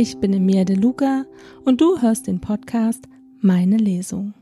[0.00, 1.26] ich bin Emilia De Luca
[1.64, 3.08] und du hörst den Podcast
[3.40, 4.32] Meine Lesung.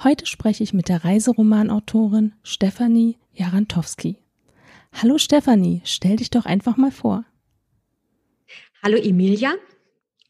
[0.00, 4.18] Heute spreche ich mit der Reiseromanautorin Stefanie Jarantowski.
[4.92, 7.24] Hallo Stefanie, stell dich doch einfach mal vor.
[8.80, 9.54] Hallo Emilia,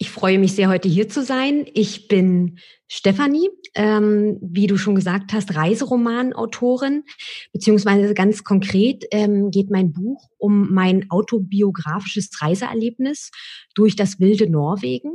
[0.02, 1.65] ich freue mich sehr, heute hier zu sein.
[1.74, 7.05] Ich bin Stefanie, ähm, wie du schon gesagt hast, Reiseromanautorin,
[7.52, 13.30] beziehungsweise ganz konkret ähm, geht mein Buch um mein autobiografisches Reiseerlebnis
[13.77, 15.12] durch das wilde Norwegen.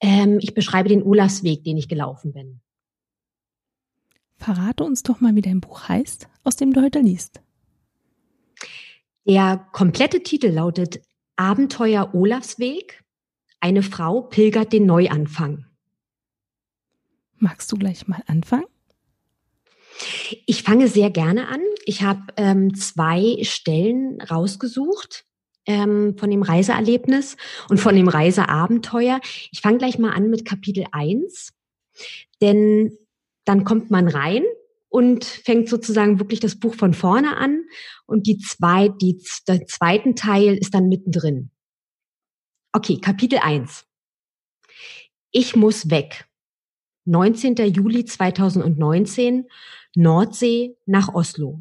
[0.00, 2.60] Ähm, ich beschreibe den Olafsweg, den ich gelaufen bin.
[4.38, 7.40] Verrate uns doch mal, wie dein Buch heißt, aus dem du heute liest.
[9.24, 11.00] Der komplette Titel lautet
[11.36, 13.03] Abenteuer Olafsweg
[13.64, 15.64] eine Frau pilgert den Neuanfang.
[17.38, 18.66] Magst du gleich mal anfangen?
[20.44, 21.62] Ich fange sehr gerne an.
[21.86, 25.24] Ich habe ähm, zwei Stellen rausgesucht
[25.64, 27.38] ähm, von dem Reiseerlebnis
[27.70, 29.18] und von dem Reiseabenteuer.
[29.50, 31.54] Ich fange gleich mal an mit Kapitel 1,
[32.42, 32.92] denn
[33.46, 34.42] dann kommt man rein
[34.90, 37.64] und fängt sozusagen wirklich das Buch von vorne an
[38.04, 41.50] und die zwei, die, der zweiten Teil ist dann mittendrin.
[42.76, 43.86] Okay, Kapitel 1.
[45.30, 46.28] Ich muss weg.
[47.04, 47.54] 19.
[47.72, 49.46] Juli 2019,
[49.94, 51.60] Nordsee nach Oslo.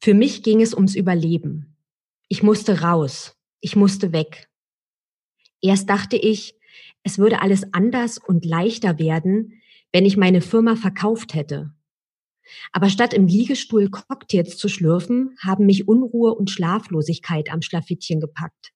[0.00, 1.76] Für mich ging es ums Überleben.
[2.26, 3.36] Ich musste raus.
[3.60, 4.50] Ich musste weg.
[5.60, 6.56] Erst dachte ich,
[7.04, 11.72] es würde alles anders und leichter werden, wenn ich meine Firma verkauft hätte.
[12.72, 18.74] Aber statt im Liegestuhl Cocktails zu schlürfen, haben mich Unruhe und Schlaflosigkeit am Schlafittchen gepackt.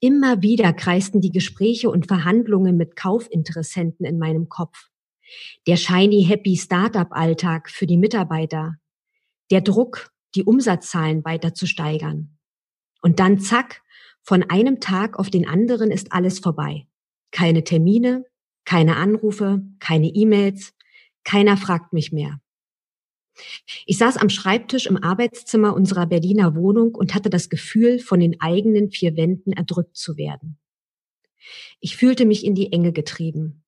[0.00, 4.88] Immer wieder kreisten die Gespräche und Verhandlungen mit Kaufinteressenten in meinem Kopf.
[5.66, 8.76] Der shiny happy Startup Alltag für die Mitarbeiter.
[9.50, 12.38] Der Druck, die Umsatzzahlen weiter zu steigern.
[13.02, 13.82] Und dann zack,
[14.22, 16.86] von einem Tag auf den anderen ist alles vorbei.
[17.32, 18.24] Keine Termine,
[18.64, 20.74] keine Anrufe, keine E-Mails,
[21.24, 22.40] keiner fragt mich mehr.
[23.86, 28.40] Ich saß am Schreibtisch im Arbeitszimmer unserer Berliner Wohnung und hatte das Gefühl, von den
[28.40, 30.58] eigenen vier Wänden erdrückt zu werden.
[31.80, 33.64] Ich fühlte mich in die Enge getrieben.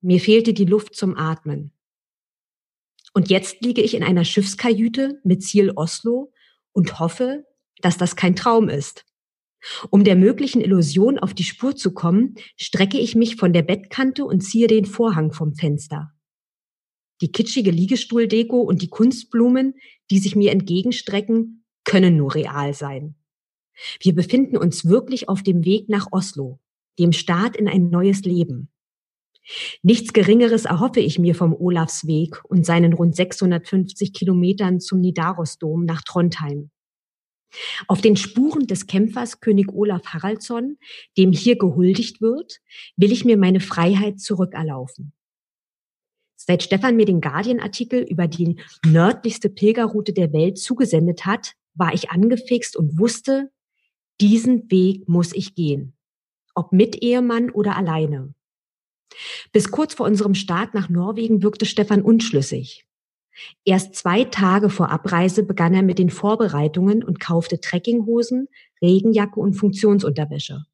[0.00, 1.72] Mir fehlte die Luft zum Atmen.
[3.12, 6.32] Und jetzt liege ich in einer Schiffskajüte mit Ziel Oslo
[6.72, 7.46] und hoffe,
[7.80, 9.04] dass das kein Traum ist.
[9.90, 14.24] Um der möglichen Illusion auf die Spur zu kommen, strecke ich mich von der Bettkante
[14.24, 16.12] und ziehe den Vorhang vom Fenster.
[17.20, 19.74] Die kitschige Liegestuhldeko und die Kunstblumen,
[20.10, 23.14] die sich mir entgegenstrecken, können nur real sein.
[24.00, 26.60] Wir befinden uns wirklich auf dem Weg nach Oslo,
[26.98, 28.70] dem Start in ein neues Leben.
[29.82, 36.02] Nichts Geringeres erhoffe ich mir vom Olafsweg und seinen rund 650 Kilometern zum Nidarosdom nach
[36.02, 36.70] Trondheim.
[37.86, 40.78] Auf den Spuren des Kämpfers König Olaf Haraldsson,
[41.16, 42.60] dem hier gehuldigt wird,
[42.96, 45.12] will ich mir meine Freiheit zurückerlaufen.
[46.46, 52.10] Seit Stefan mir den Guardian-Artikel über die nördlichste Pilgerroute der Welt zugesendet hat, war ich
[52.10, 53.50] angefixt und wusste,
[54.20, 55.96] diesen Weg muss ich gehen.
[56.54, 58.32] Ob mit Ehemann oder alleine.
[59.52, 62.86] Bis kurz vor unserem Start nach Norwegen wirkte Stefan unschlüssig.
[63.64, 68.48] Erst zwei Tage vor Abreise begann er mit den Vorbereitungen und kaufte Trekkinghosen,
[68.80, 70.64] Regenjacke und Funktionsunterwäsche.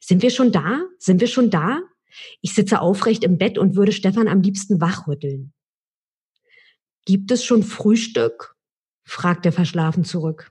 [0.00, 0.82] Sind wir schon da?
[0.98, 1.80] Sind wir schon da?
[2.40, 5.52] Ich sitze aufrecht im Bett und würde Stefan am liebsten wachrütteln.
[7.04, 8.56] Gibt es schon Frühstück?
[9.04, 10.50] fragt er verschlafen zurück.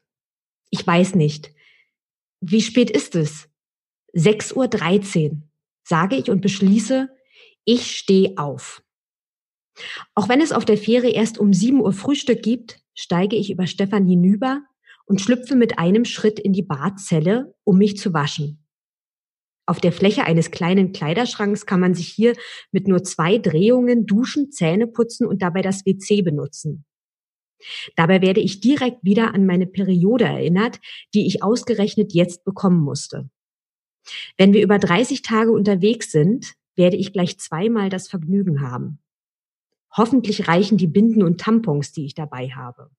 [0.69, 1.53] Ich weiß nicht.
[2.39, 3.49] Wie spät ist es?
[4.15, 5.41] 6.13 Uhr,
[5.83, 7.09] sage ich und beschließe,
[7.65, 8.81] ich stehe auf.
[10.13, 13.67] Auch wenn es auf der Fähre erst um 7 Uhr Frühstück gibt, steige ich über
[13.67, 14.61] Stefan hinüber
[15.05, 18.64] und schlüpfe mit einem Schritt in die Badzelle, um mich zu waschen.
[19.67, 22.35] Auf der Fläche eines kleinen Kleiderschranks kann man sich hier
[22.71, 26.85] mit nur zwei Drehungen duschen, Zähne putzen und dabei das WC benutzen.
[27.95, 30.79] Dabei werde ich direkt wieder an meine Periode erinnert,
[31.13, 33.29] die ich ausgerechnet jetzt bekommen musste.
[34.37, 38.99] Wenn wir über 30 Tage unterwegs sind, werde ich gleich zweimal das Vergnügen haben.
[39.95, 42.91] Hoffentlich reichen die Binden und Tampons, die ich dabei habe.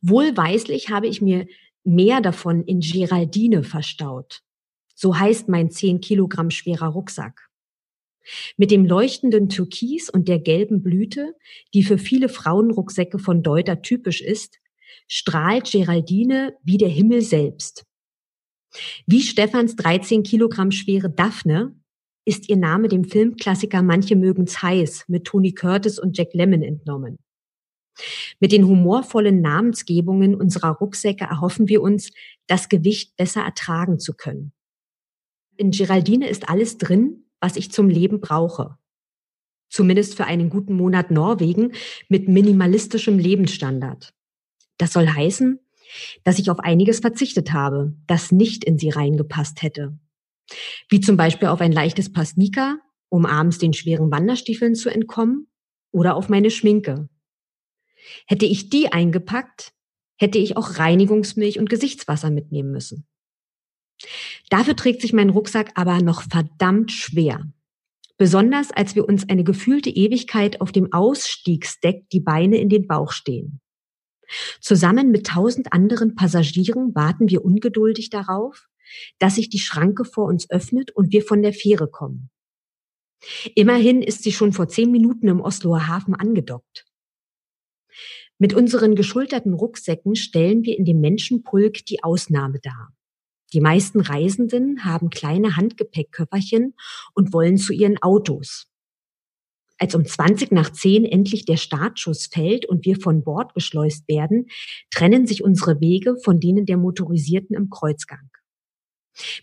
[0.00, 1.46] Wohlweislich habe ich mir
[1.84, 4.42] mehr davon in Geraldine verstaut.
[5.02, 7.48] So heißt mein 10 Kilogramm schwerer Rucksack.
[8.56, 11.34] Mit dem leuchtenden Türkis und der gelben Blüte,
[11.74, 14.60] die für viele Frauenrucksäcke von Deuter typisch ist,
[15.08, 17.84] strahlt Geraldine wie der Himmel selbst.
[19.04, 21.74] Wie Stephans 13 Kilogramm schwere Daphne
[22.24, 27.18] ist ihr Name dem Filmklassiker Manche mögen's heiß mit Tony Curtis und Jack Lemmon entnommen.
[28.38, 32.12] Mit den humorvollen Namensgebungen unserer Rucksäcke erhoffen wir uns,
[32.46, 34.52] das Gewicht besser ertragen zu können.
[35.56, 38.78] In Geraldine ist alles drin, was ich zum Leben brauche.
[39.68, 41.72] Zumindest für einen guten Monat Norwegen
[42.08, 44.14] mit minimalistischem Lebensstandard.
[44.78, 45.58] Das soll heißen,
[46.24, 49.98] dass ich auf einiges verzichtet habe, das nicht in sie reingepasst hätte.
[50.88, 52.78] Wie zum Beispiel auf ein leichtes Paar Sneaker,
[53.08, 55.48] um abends den schweren Wanderstiefeln zu entkommen,
[55.90, 57.08] oder auf meine Schminke.
[58.26, 59.72] Hätte ich die eingepackt,
[60.16, 63.06] hätte ich auch Reinigungsmilch und Gesichtswasser mitnehmen müssen.
[64.50, 67.46] Dafür trägt sich mein Rucksack aber noch verdammt schwer.
[68.18, 73.12] Besonders als wir uns eine gefühlte Ewigkeit auf dem Ausstiegsdeck die Beine in den Bauch
[73.12, 73.60] stehen.
[74.60, 78.68] Zusammen mit tausend anderen Passagieren warten wir ungeduldig darauf,
[79.18, 82.30] dass sich die Schranke vor uns öffnet und wir von der Fähre kommen.
[83.54, 86.86] Immerhin ist sie schon vor zehn Minuten im Osloer Hafen angedockt.
[88.38, 92.92] Mit unseren geschulterten Rucksäcken stellen wir in dem Menschenpulk die Ausnahme dar.
[93.52, 96.74] Die meisten Reisenden haben kleine Handgepäckköfferchen
[97.14, 98.66] und wollen zu ihren Autos.
[99.78, 104.46] Als um 20 nach 10 endlich der Startschuss fällt und wir von Bord geschleust werden,
[104.90, 108.30] trennen sich unsere Wege von denen der Motorisierten im Kreuzgang.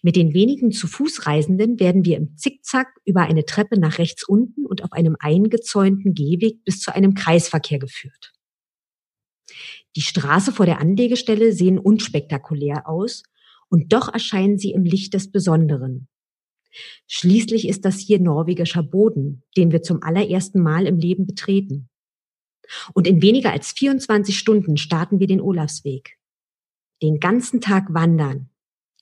[0.01, 4.27] Mit den wenigen zu Fuß Reisenden werden wir im Zickzack über eine Treppe nach rechts
[4.27, 8.33] unten und auf einem eingezäunten Gehweg bis zu einem Kreisverkehr geführt.
[9.95, 13.23] Die Straße vor der Anlegestelle sehen unspektakulär aus
[13.69, 16.07] und doch erscheinen sie im Licht des Besonderen.
[17.07, 21.89] Schließlich ist das hier norwegischer Boden, den wir zum allerersten Mal im Leben betreten.
[22.93, 26.17] Und in weniger als 24 Stunden starten wir den Olafsweg.
[27.01, 28.49] Den ganzen Tag wandern,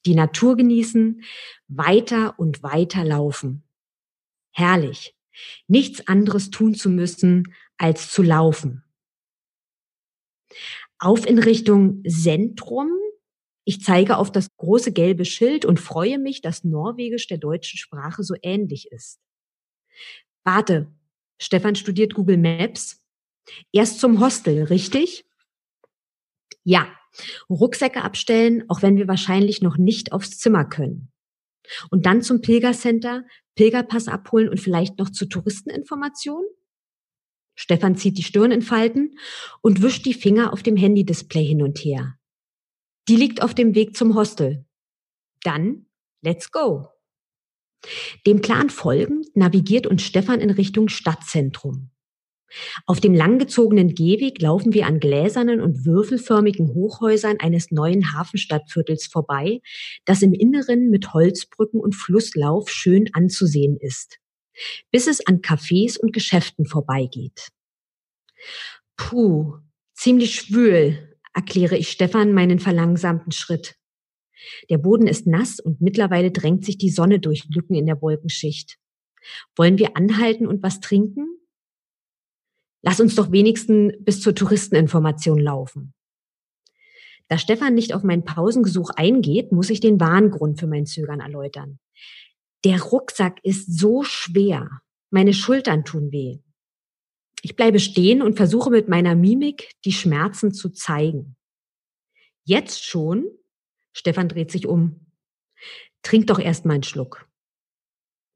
[0.05, 1.23] die Natur genießen,
[1.67, 3.63] weiter und weiter laufen.
[4.51, 5.15] Herrlich,
[5.67, 8.83] nichts anderes tun zu müssen, als zu laufen.
[10.99, 12.89] Auf in Richtung Zentrum.
[13.67, 18.23] Ich zeige auf das große gelbe Schild und freue mich, dass Norwegisch der deutschen Sprache
[18.23, 19.19] so ähnlich ist.
[20.45, 20.87] Warte,
[21.37, 23.03] Stefan studiert Google Maps.
[23.73, 25.25] Erst zum Hostel, richtig?
[26.63, 26.87] Ja,
[27.49, 31.11] Rucksäcke abstellen, auch wenn wir wahrscheinlich noch nicht aufs Zimmer können.
[31.91, 33.25] Und dann zum Pilgercenter,
[33.55, 36.45] Pilgerpass abholen und vielleicht noch zur Touristeninformation?
[37.53, 39.17] Stefan zieht die Stirn in Falten
[39.59, 42.16] und wischt die Finger auf dem Handy-Display hin und her.
[43.07, 44.65] Die liegt auf dem Weg zum Hostel.
[45.41, 45.85] Dann,
[46.21, 46.89] let's go.
[48.25, 51.91] Dem Plan folgend navigiert uns Stefan in Richtung Stadtzentrum.
[52.85, 59.59] Auf dem langgezogenen Gehweg laufen wir an gläsernen und würfelförmigen Hochhäusern eines neuen Hafenstadtviertels vorbei,
[60.05, 64.19] das im Inneren mit Holzbrücken und Flusslauf schön anzusehen ist,
[64.91, 67.49] bis es an Cafés und Geschäften vorbeigeht.
[68.95, 69.57] Puh,
[69.93, 73.75] ziemlich schwül, erkläre ich Stefan meinen verlangsamten Schritt.
[74.71, 78.79] Der Boden ist nass und mittlerweile drängt sich die Sonne durch Lücken in der Wolkenschicht.
[79.55, 81.27] Wollen wir anhalten und was trinken?
[82.81, 85.93] Lass uns doch wenigstens bis zur Touristeninformation laufen.
[87.27, 91.19] Da Stefan nicht auf meinen Pausengesuch eingeht, muss ich den wahren Grund für mein Zögern
[91.19, 91.77] erläutern.
[92.63, 94.69] Der Rucksack ist so schwer.
[95.11, 96.39] Meine Schultern tun weh.
[97.41, 101.35] Ich bleibe stehen und versuche mit meiner Mimik die Schmerzen zu zeigen.
[102.43, 103.25] Jetzt schon?
[103.93, 105.07] Stefan dreht sich um.
[106.01, 107.27] Trink doch erst mal einen Schluck.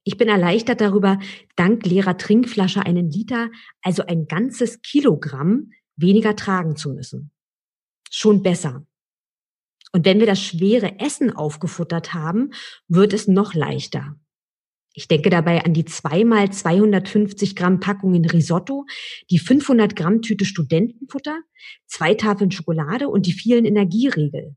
[0.03, 1.19] Ich bin erleichtert darüber,
[1.55, 3.49] dank leerer Trinkflasche einen Liter,
[3.81, 7.31] also ein ganzes Kilogramm weniger tragen zu müssen.
[8.09, 8.85] Schon besser.
[9.91, 12.51] Und wenn wir das schwere Essen aufgefuttert haben,
[12.87, 14.15] wird es noch leichter.
[14.93, 18.85] Ich denke dabei an die zweimal 250 Gramm Packungen Risotto,
[19.29, 21.39] die 500 Gramm Tüte Studentenfutter,
[21.87, 24.55] zwei Tafeln Schokolade und die vielen Energieriegel.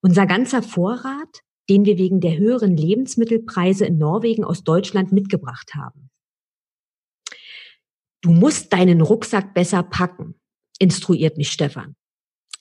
[0.00, 6.10] Unser ganzer Vorrat den wir wegen der höheren Lebensmittelpreise in Norwegen aus Deutschland mitgebracht haben.
[8.22, 10.40] Du musst deinen Rucksack besser packen,
[10.78, 11.96] instruiert mich Stefan.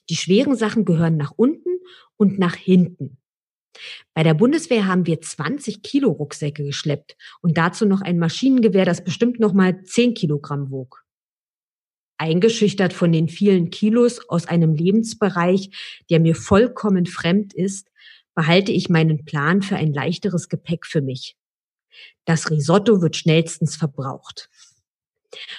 [0.10, 1.80] Die schweren Sachen gehören nach unten
[2.18, 3.18] und nach hinten.
[4.14, 9.04] Bei der Bundeswehr haben wir 20 Kilo Rucksäcke geschleppt und dazu noch ein Maschinengewehr, das
[9.04, 11.04] bestimmt noch mal 10 Kilogramm wog.
[12.18, 15.70] Eingeschüchtert von den vielen Kilos aus einem Lebensbereich,
[16.10, 17.92] der mir vollkommen fremd ist,
[18.36, 21.36] behalte ich meinen Plan für ein leichteres Gepäck für mich.
[22.26, 24.50] Das Risotto wird schnellstens verbraucht.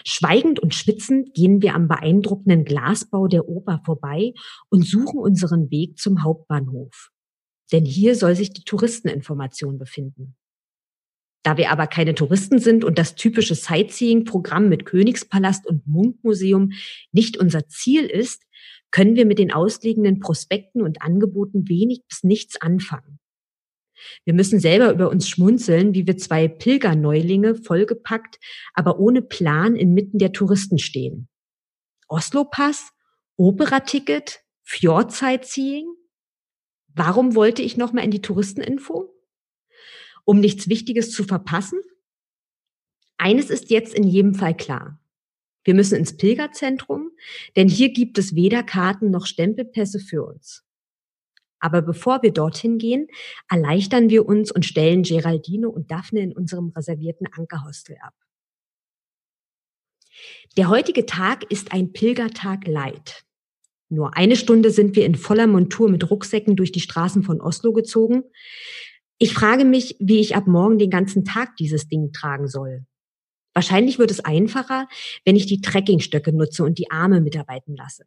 [0.05, 4.33] Schweigend und schwitzend gehen wir am beeindruckenden Glasbau der Oper vorbei
[4.71, 7.11] und suchen unseren Weg zum Hauptbahnhof.
[7.73, 10.37] Denn hier soll sich die Touristeninformation befinden.
[11.43, 16.73] Da wir aber keine Touristen sind und das typische Sightseeing-Programm mit Königspalast und Munkmuseum
[17.13, 18.43] nicht unser Ziel ist,
[18.91, 23.21] können wir mit den ausliegenden Prospekten und Angeboten wenig bis nichts anfangen.
[24.25, 28.39] Wir müssen selber über uns schmunzeln, wie wir zwei Pilgerneulinge vollgepackt,
[28.75, 31.29] aber ohne Plan inmitten der Touristen stehen.
[32.09, 32.93] Oslo-Pass,
[33.37, 35.87] Opera-Ticket, Fjord-Sightseeing?
[36.97, 39.15] Warum wollte ich nochmal in die Touristeninfo?
[40.25, 41.79] Um nichts Wichtiges zu verpassen?
[43.19, 44.99] Eines ist jetzt in jedem Fall klar.
[45.63, 47.11] Wir müssen ins Pilgerzentrum,
[47.55, 50.65] denn hier gibt es weder Karten noch Stempelpässe für uns.
[51.59, 53.09] Aber bevor wir dorthin gehen,
[53.51, 58.15] erleichtern wir uns und stellen Geraldine und Daphne in unserem reservierten Ankerhostel ab.
[60.57, 63.26] Der heutige Tag ist ein Pilgertag Light.
[63.89, 67.73] Nur eine Stunde sind wir in voller Montur mit Rucksäcken durch die Straßen von Oslo
[67.73, 68.25] gezogen.
[69.19, 72.85] Ich frage mich, wie ich ab morgen den ganzen Tag dieses Ding tragen soll.
[73.55, 74.87] Wahrscheinlich wird es einfacher,
[75.25, 78.05] wenn ich die Trekkingstöcke nutze und die Arme mitarbeiten lasse.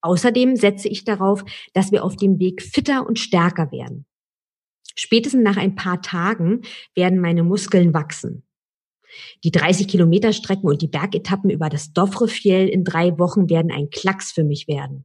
[0.00, 4.06] Außerdem setze ich darauf, dass wir auf dem Weg fitter und stärker werden.
[4.94, 6.62] Spätestens nach ein paar Tagen
[6.94, 8.44] werden meine Muskeln wachsen.
[9.44, 13.90] Die 30 Kilometer Strecken und die Bergetappen über das Dovrefiel in drei Wochen werden ein
[13.90, 15.04] Klacks für mich werden.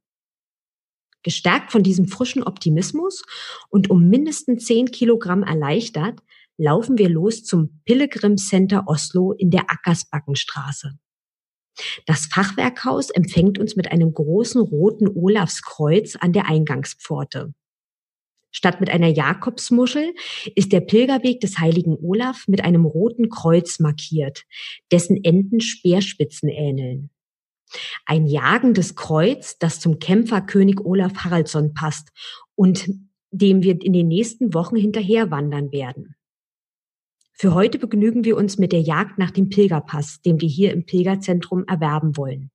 [1.23, 3.23] Gestärkt von diesem frischen Optimismus
[3.69, 6.21] und um mindestens 10 Kilogramm erleichtert,
[6.57, 10.97] laufen wir los zum Pilgrim Center Oslo in der Ackersbackenstraße.
[12.05, 17.53] Das Fachwerkhaus empfängt uns mit einem großen roten Olafskreuz an der Eingangspforte.
[18.57, 20.15] Statt mit einer Jakobsmuschel
[20.55, 24.45] ist der Pilgerweg des heiligen Olaf mit einem roten Kreuz markiert,
[24.91, 27.11] dessen Enden Speerspitzen ähneln.
[28.07, 32.09] Ein jagendes Kreuz, das zum Kämpferkönig Olaf Haraldsson passt
[32.55, 32.89] und
[33.29, 36.15] dem wir in den nächsten Wochen hinterher wandern werden.
[37.33, 40.83] Für heute begnügen wir uns mit der Jagd nach dem Pilgerpass, den wir hier im
[40.83, 42.49] Pilgerzentrum erwerben wollen.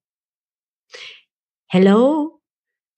[1.68, 2.41] Hello?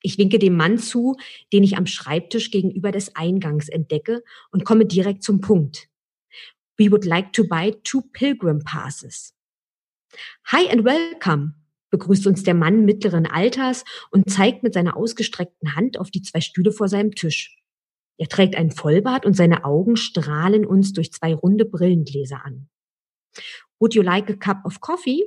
[0.06, 1.16] Ich winke dem Mann zu,
[1.50, 5.88] den ich am Schreibtisch gegenüber des Eingangs entdecke und komme direkt zum Punkt.
[6.76, 9.34] We would like to buy two pilgrim passes.
[10.52, 11.54] Hi and welcome,
[11.90, 16.42] begrüßt uns der Mann mittleren Alters und zeigt mit seiner ausgestreckten Hand auf die zwei
[16.42, 17.58] Stühle vor seinem Tisch.
[18.18, 22.68] Er trägt einen Vollbart und seine Augen strahlen uns durch zwei runde Brillengläser an.
[23.80, 25.24] Would you like a cup of coffee?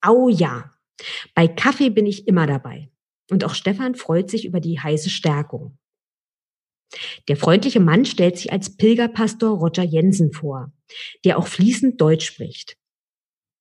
[0.00, 0.72] Au ja.
[1.34, 2.90] Bei Kaffee bin ich immer dabei.
[3.30, 5.78] Und auch Stefan freut sich über die heiße Stärkung.
[7.28, 10.72] Der freundliche Mann stellt sich als Pilgerpastor Roger Jensen vor,
[11.24, 12.76] der auch fließend Deutsch spricht.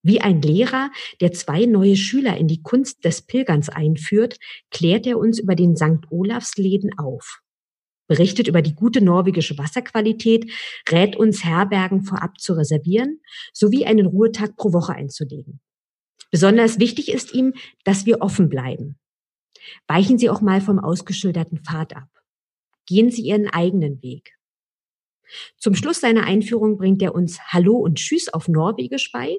[0.06, 0.92] Wie ein Lehrer,
[1.22, 4.38] der zwei neue Schüler in die Kunst des Pilgerns einführt,
[4.70, 6.06] klärt er uns über den St.
[6.12, 7.44] Olafs Läden auf
[8.08, 10.52] berichtet über die gute norwegische Wasserqualität,
[10.92, 13.20] rät uns Herbergen vorab zu reservieren
[13.54, 15.60] sowie einen Ruhetag pro Woche einzulegen.
[16.32, 17.54] Besonders wichtig ist ihm,
[17.84, 19.00] dass wir offen bleiben.
[19.88, 22.10] Weichen Sie auch mal vom ausgeschilderten Pfad ab.
[22.86, 24.38] Gehen Sie Ihren eigenen Weg.
[25.58, 29.38] Zum Schluss seiner Einführung bringt er uns Hallo und Tschüss auf Norwegisch bei,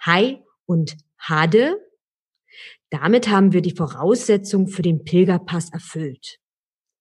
[0.00, 1.80] Hi und Hade.
[2.90, 6.38] Damit haben wir die Voraussetzung für den Pilgerpass erfüllt.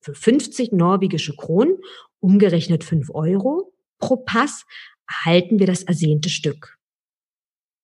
[0.01, 1.77] Für 50 norwegische Kronen,
[2.19, 4.65] umgerechnet 5 Euro pro Pass,
[5.07, 6.77] erhalten wir das ersehnte Stück.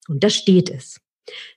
[0.07, 0.99] Und da steht es.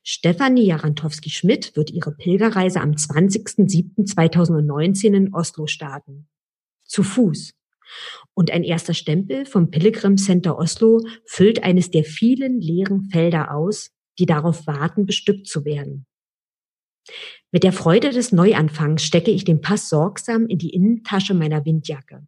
[0.02, 6.28] Stefanie Jarantowski-Schmidt wird ihre Pilgerreise am 20.07.2019 in Oslo starten.
[6.84, 7.54] Zu Fuß.
[8.34, 13.90] Und ein erster Stempel vom Pilgrim Center Oslo füllt eines der vielen leeren Felder aus,
[14.18, 16.06] die darauf warten, bestückt zu werden.
[17.50, 22.26] Mit der Freude des Neuanfangs stecke ich den Pass sorgsam in die Innentasche meiner Windjacke.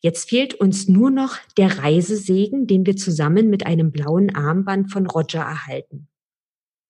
[0.00, 5.06] Jetzt fehlt uns nur noch der Reisesegen, den wir zusammen mit einem blauen Armband von
[5.06, 6.08] Roger erhalten.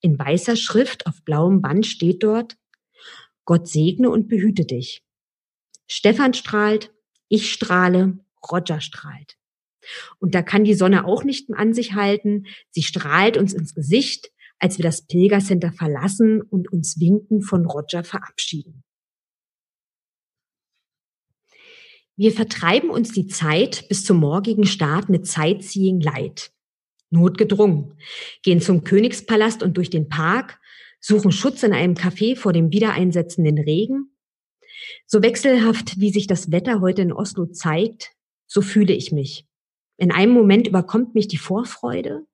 [0.06, 2.56] In weißer Schrift auf blauem Band steht dort,
[3.44, 5.02] Gott segne und behüte dich.
[5.88, 6.94] Stefan strahlt,
[7.26, 8.16] ich strahle,
[8.48, 9.36] Roger strahlt.
[10.20, 12.46] Und da kann die Sonne auch nicht an sich halten.
[12.70, 18.04] Sie strahlt uns ins Gesicht, als wir das Pilgercenter verlassen und uns winkend von Roger
[18.04, 18.84] verabschieden.
[22.14, 26.52] Wir vertreiben uns die Zeit bis zum morgigen Start mit Sightseeing Light.
[27.10, 27.94] Notgedrungen.
[28.42, 30.58] Gehen zum Königspalast und durch den Park,
[31.00, 34.10] suchen Schutz in einem Café vor dem wiedereinsetzenden Regen.
[35.06, 38.12] So wechselhaft, wie sich das Wetter heute in Oslo zeigt,
[38.46, 39.46] so fühle ich mich.
[39.96, 42.26] In einem Moment überkommt mich die Vorfreude,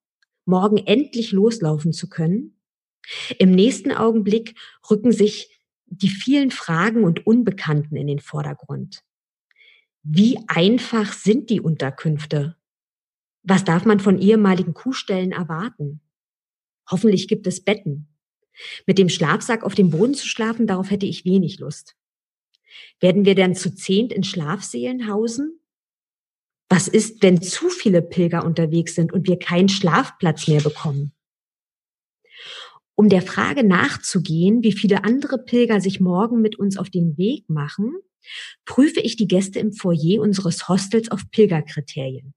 [0.44, 2.58] morgen endlich loslaufen zu können.
[3.38, 4.58] Im nächsten Augenblick
[4.90, 9.02] rücken sich die vielen Fragen und Unbekannten in den Vordergrund.
[10.02, 12.56] Wie einfach sind die Unterkünfte?
[13.42, 16.00] Was darf man von ehemaligen Kuhstellen erwarten?
[16.90, 18.08] Hoffentlich gibt es Betten.
[18.86, 21.96] Mit dem Schlafsack auf dem Boden zu schlafen, darauf hätte ich wenig Lust.
[23.00, 25.58] Werden wir denn zu zehnt in Schlafseelen hausen?
[26.68, 31.12] Was ist, wenn zu viele Pilger unterwegs sind und wir keinen Schlafplatz mehr bekommen?
[32.94, 37.48] Um der Frage nachzugehen, wie viele andere Pilger sich morgen mit uns auf den Weg
[37.48, 37.92] machen,
[38.64, 42.34] prüfe ich die Gäste im Foyer unseres Hostels auf Pilgerkriterien.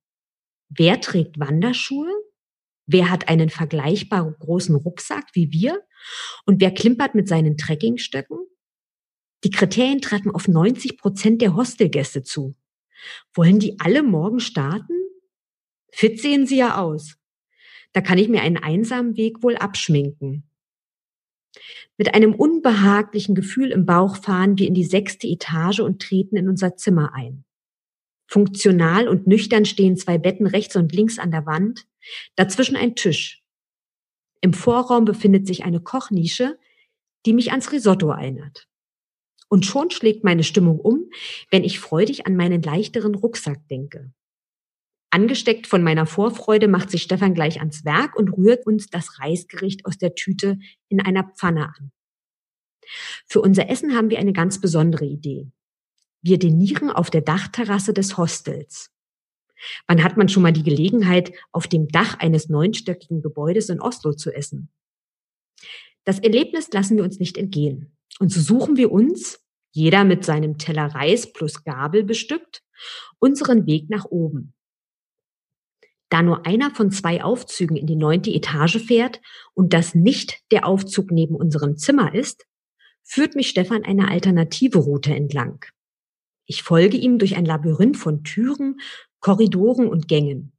[0.70, 2.12] Wer trägt Wanderschuhe?
[2.88, 5.82] Wer hat einen vergleichbar großen Rucksack wie wir?
[6.46, 8.38] Und wer klimpert mit seinen Trekkingstöcken?
[9.44, 12.56] Die Kriterien treffen auf 90 Prozent der Hostelgäste zu.
[13.34, 14.94] Wollen die alle morgen starten?
[15.92, 17.16] Fit sehen sie ja aus.
[17.94, 20.50] Da kann ich mir einen einsamen Weg wohl abschminken.
[21.98, 26.50] Mit einem unbehaglichen Gefühl im Bauch fahren wir in die sechste Etage und treten in
[26.50, 27.45] unser Zimmer ein.
[28.28, 31.86] Funktional und nüchtern stehen zwei Betten rechts und links an der Wand,
[32.36, 33.44] dazwischen ein Tisch.
[34.42, 36.58] Im Vorraum befindet sich eine Kochnische,
[37.26, 38.68] die mich ans Risotto erinnert.
[39.48, 41.10] Und schon schlägt meine Stimmung um,
[41.52, 44.12] wenn ich freudig an meinen leichteren Rucksack denke.
[45.12, 49.86] Angesteckt von meiner Vorfreude macht sich Stefan gleich ans Werk und rührt uns das Reisgericht
[49.86, 50.58] aus der Tüte
[50.90, 51.92] in einer Pfanne an.
[53.26, 55.48] Für unser Essen haben wir eine ganz besondere Idee.
[56.26, 58.90] Wir denieren auf der Dachterrasse des Hostels.
[59.86, 64.12] Wann hat man schon mal die Gelegenheit, auf dem Dach eines neunstöckigen Gebäudes in Oslo
[64.12, 64.70] zu essen?
[66.04, 67.96] Das Erlebnis lassen wir uns nicht entgehen.
[68.20, 69.40] Und so suchen wir uns,
[69.72, 72.64] jeder mit seinem Teller Reis plus Gabel bestückt,
[73.20, 74.56] unseren Weg nach oben.
[76.10, 79.22] Da nur einer von zwei Aufzügen in die neunte Etage fährt
[79.54, 82.48] und das nicht der Aufzug neben unserem Zimmer ist,
[83.04, 85.64] führt mich Stefan eine alternative Route entlang.
[86.46, 88.80] Ich folge ihm durch ein Labyrinth von Türen,
[89.20, 90.52] Korridoren und Gängen,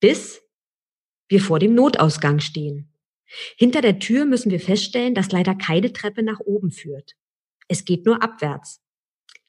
[0.00, 0.42] bis
[1.28, 2.92] wir vor dem Notausgang stehen.
[3.56, 7.16] Hinter der Tür müssen wir feststellen, dass leider keine Treppe nach oben führt.
[7.68, 8.80] Es geht nur abwärts.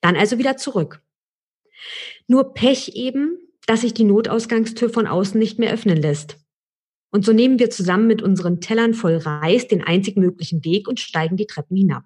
[0.02, 1.02] Dann also wieder zurück.
[2.28, 6.38] Nur Pech eben, dass sich die Notausgangstür von außen nicht mehr öffnen lässt.
[7.12, 11.00] Und so nehmen wir zusammen mit unseren Tellern voll Reis den einzig möglichen Weg und
[11.00, 12.04] steigen die Treppen hinab.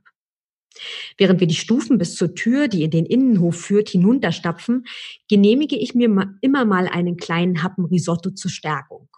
[1.17, 4.85] Während wir die Stufen bis zur Tür, die in den Innenhof führt, hinunterstapfen,
[5.29, 9.09] genehmige ich mir immer mal einen kleinen Happen Risotto zur Stärkung.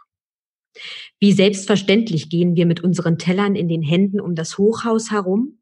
[1.19, 5.59] Wie selbstverständlich gehen wir mit unseren Tellern in den Händen um das Hochhaus herum,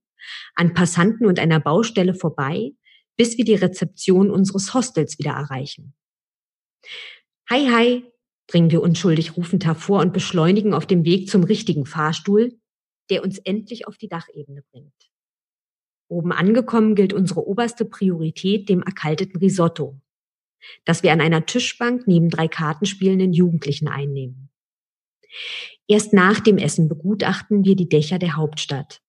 [0.56, 2.72] an Passanten und einer Baustelle vorbei,
[3.18, 5.94] bis wir die Rezeption unseres Hostels wieder erreichen.
[7.50, 8.04] Hi, hi,
[8.48, 12.58] bringen wir unschuldig rufend hervor und beschleunigen auf dem Weg zum richtigen Fahrstuhl,
[13.10, 15.11] der uns endlich auf die Dachebene bringt.
[16.12, 20.02] Oben angekommen gilt unsere oberste Priorität dem erkalteten Risotto,
[20.84, 24.50] das wir an einer Tischbank neben drei Kartenspielenden Jugendlichen einnehmen.
[25.88, 29.02] Erst nach dem Essen begutachten wir die Dächer der Hauptstadt.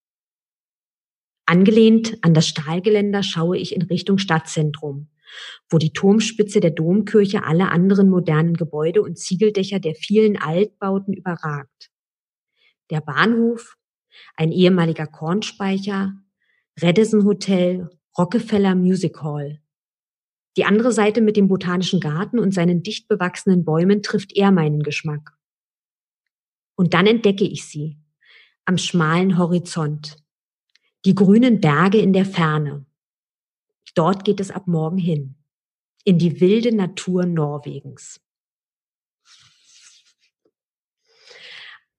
[1.44, 5.08] Angelehnt an das Stahlgeländer schaue ich in Richtung Stadtzentrum,
[5.68, 11.90] wo die Turmspitze der Domkirche alle anderen modernen Gebäude und Ziegeldächer der vielen Altbauten überragt.
[12.90, 13.76] Der Bahnhof,
[14.36, 16.12] ein ehemaliger Kornspeicher,
[16.80, 19.60] Redison Hotel, Rockefeller Music Hall.
[20.56, 24.82] Die andere Seite mit dem Botanischen Garten und seinen dicht bewachsenen Bäumen trifft eher meinen
[24.82, 25.36] Geschmack.
[26.74, 27.98] Und dann entdecke ich sie
[28.64, 30.16] am schmalen Horizont.
[31.04, 32.86] Die grünen Berge in der Ferne.
[33.94, 35.34] Dort geht es ab morgen hin.
[36.04, 38.20] In die wilde Natur Norwegens.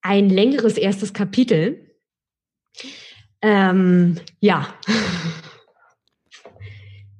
[0.01, 1.92] Ein längeres erstes Kapitel.
[3.43, 4.73] Ähm, ja.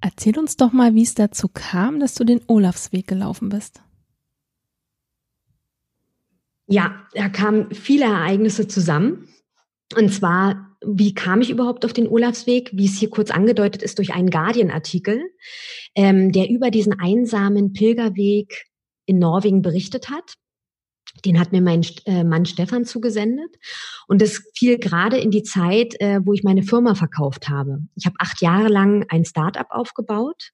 [0.02, 3.84] Erzähl uns doch mal, wie es dazu kam, dass du den Olafsweg gelaufen bist.
[6.66, 9.28] Ja, da kamen viele Ereignisse zusammen.
[9.96, 12.72] Und zwar wie kam ich überhaupt auf den Olafsweg?
[12.74, 15.22] Wie es hier kurz angedeutet ist durch einen Guardian-Artikel,
[15.96, 18.66] ähm, der über diesen einsamen Pilgerweg
[19.06, 20.34] in Norwegen berichtet hat.
[21.26, 23.56] Den hat mir mein äh, Mann Stefan zugesendet.
[24.08, 27.80] Und das fiel gerade in die Zeit, äh, wo ich meine Firma verkauft habe.
[27.96, 30.52] Ich habe acht Jahre lang ein Startup aufgebaut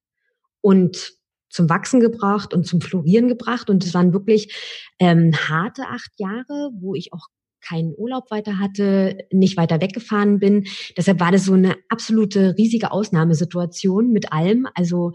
[0.62, 1.14] und
[1.50, 3.70] zum Wachsen gebracht und zum Florieren gebracht.
[3.70, 4.54] Und es waren wirklich
[5.00, 7.28] ähm, harte acht Jahre, wo ich auch
[7.62, 10.66] keinen Urlaub weiter hatte, nicht weiter weggefahren bin.
[10.96, 14.68] Deshalb war das so eine absolute riesige Ausnahmesituation mit allem.
[14.76, 15.14] Also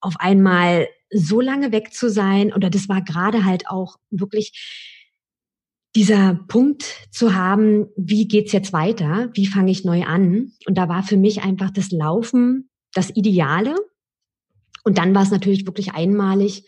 [0.00, 4.52] auf einmal so lange weg zu sein oder das war gerade halt auch wirklich
[5.96, 9.30] dieser Punkt zu haben, wie geht's jetzt weiter?
[9.34, 10.52] Wie fange ich neu an?
[10.66, 13.74] Und da war für mich einfach das Laufen das Ideale.
[14.84, 16.64] Und dann war es natürlich wirklich einmalig,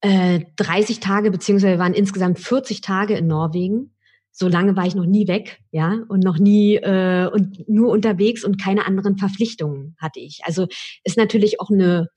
[0.00, 3.94] äh, 30 Tage, beziehungsweise waren insgesamt 40 Tage in Norwegen.
[4.32, 8.44] So lange war ich noch nie weg, ja, und noch nie äh, und nur unterwegs
[8.44, 10.40] und keine anderen Verpflichtungen hatte ich.
[10.44, 10.66] Also
[11.04, 12.08] ist natürlich auch eine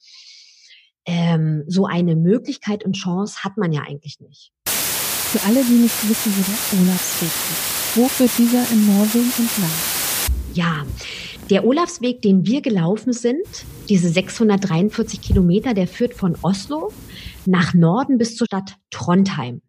[1.05, 4.51] ähm, so eine Möglichkeit und Chance hat man ja eigentlich nicht.
[4.67, 9.71] Für alle, die nicht wissen, wie der Olafsweg ist, wo führt dieser in Norwegen entlang?
[10.53, 10.85] Ja,
[11.49, 13.45] der Olafsweg, den wir gelaufen sind,
[13.87, 16.91] diese 643 Kilometer, der führt von Oslo
[17.45, 19.61] nach Norden bis zur Stadt Trondheim.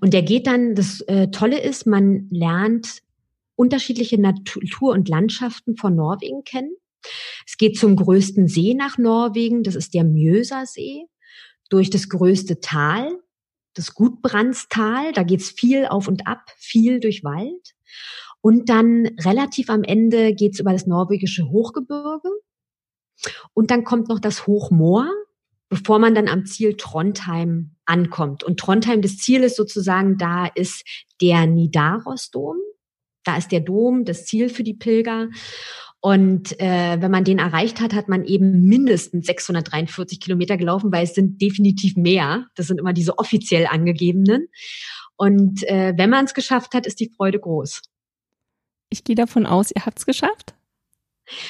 [0.00, 3.02] Und der geht dann, das äh, Tolle ist, man lernt
[3.56, 6.74] unterschiedliche Natur und Landschaften von Norwegen kennen.
[7.46, 11.06] Es geht zum größten See nach Norwegen, das ist der Mjösasee,
[11.70, 13.18] durch das größte Tal,
[13.74, 17.74] das Gudbrandstal, da geht's viel auf und ab, viel durch Wald.
[18.40, 22.28] Und dann relativ am Ende geht's über das norwegische Hochgebirge.
[23.54, 25.08] Und dann kommt noch das Hochmoor,
[25.68, 28.44] bevor man dann am Ziel Trondheim ankommt.
[28.44, 30.84] Und Trondheim, das Ziel ist sozusagen, da ist
[31.20, 32.56] der Nidarosdom.
[33.24, 35.30] Da ist der Dom, das Ziel für die Pilger.
[36.04, 41.04] Und äh, wenn man den erreicht hat, hat man eben mindestens 643 Kilometer gelaufen, weil
[41.04, 42.46] es sind definitiv mehr.
[42.56, 44.48] Das sind immer diese offiziell angegebenen.
[45.16, 47.80] Und äh, wenn man es geschafft hat, ist die Freude groß.
[48.90, 50.52] Ich gehe davon aus, ihr habt es geschafft.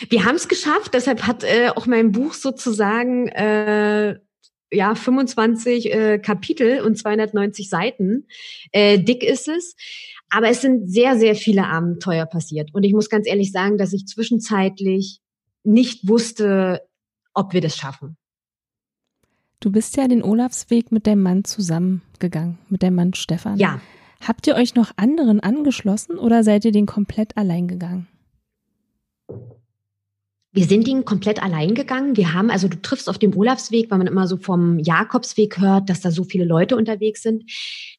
[0.08, 4.20] Wir haben es geschafft, deshalb hat äh, auch mein Buch sozusagen äh,
[4.70, 8.28] ja 25 äh, Kapitel und 290 Seiten.
[8.70, 9.74] Äh, dick ist es.
[10.30, 12.74] Aber es sind sehr, sehr viele Abenteuer passiert.
[12.74, 15.20] Und ich muss ganz ehrlich sagen, dass ich zwischenzeitlich
[15.62, 16.82] nicht wusste,
[17.34, 18.16] ob wir das schaffen.
[19.60, 23.58] Du bist ja den Olafsweg mit dem Mann zusammengegangen, mit dem Mann Stefan.
[23.58, 23.80] Ja.
[24.20, 28.06] Habt ihr euch noch anderen angeschlossen oder seid ihr den komplett allein gegangen?
[30.52, 32.16] Wir sind ihn komplett allein gegangen.
[32.16, 35.90] Wir haben, also du triffst auf dem Olafsweg, weil man immer so vom Jakobsweg hört,
[35.90, 37.50] dass da so viele Leute unterwegs sind.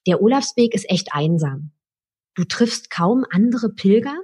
[0.07, 1.71] Der Olafsweg ist echt einsam.
[2.35, 4.15] Du triffst kaum andere Pilger.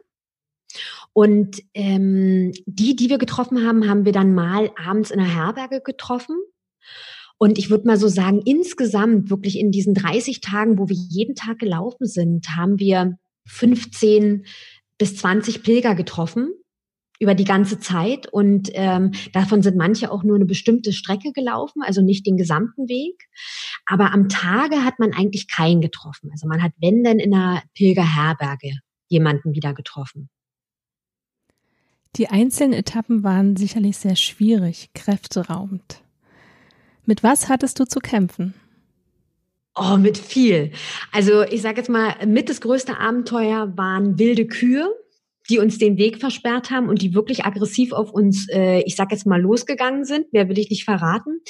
[1.14, 5.82] Und ähm, die, die wir getroffen haben, haben wir dann mal abends in der Herberge
[5.82, 6.38] getroffen.
[7.38, 11.36] Und ich würde mal so sagen, insgesamt wirklich in diesen 30 Tagen, wo wir jeden
[11.36, 14.46] Tag gelaufen sind, haben wir 15
[14.98, 16.54] bis 20 Pilger getroffen
[17.22, 21.84] über die ganze Zeit und ähm, davon sind manche auch nur eine bestimmte Strecke gelaufen,
[21.84, 23.28] also nicht den gesamten Weg.
[23.86, 26.32] Aber am Tage hat man eigentlich keinen getroffen.
[26.32, 28.72] Also man hat, wenn denn in einer Pilgerherberge
[29.08, 30.30] jemanden wieder getroffen.
[32.16, 36.02] Die einzelnen Etappen waren sicherlich sehr schwierig, kräfteraubend.
[37.06, 38.56] Mit was hattest du zu kämpfen?
[39.76, 40.72] Oh, mit viel.
[41.12, 44.90] Also ich sage jetzt mal, mit das größte Abenteuer waren wilde Kühe
[45.50, 49.12] die uns den Weg versperrt haben und die wirklich aggressiv auf uns, äh, ich sag
[49.12, 50.32] jetzt mal, losgegangen sind.
[50.34, 51.42] Mehr will ich nicht verraten.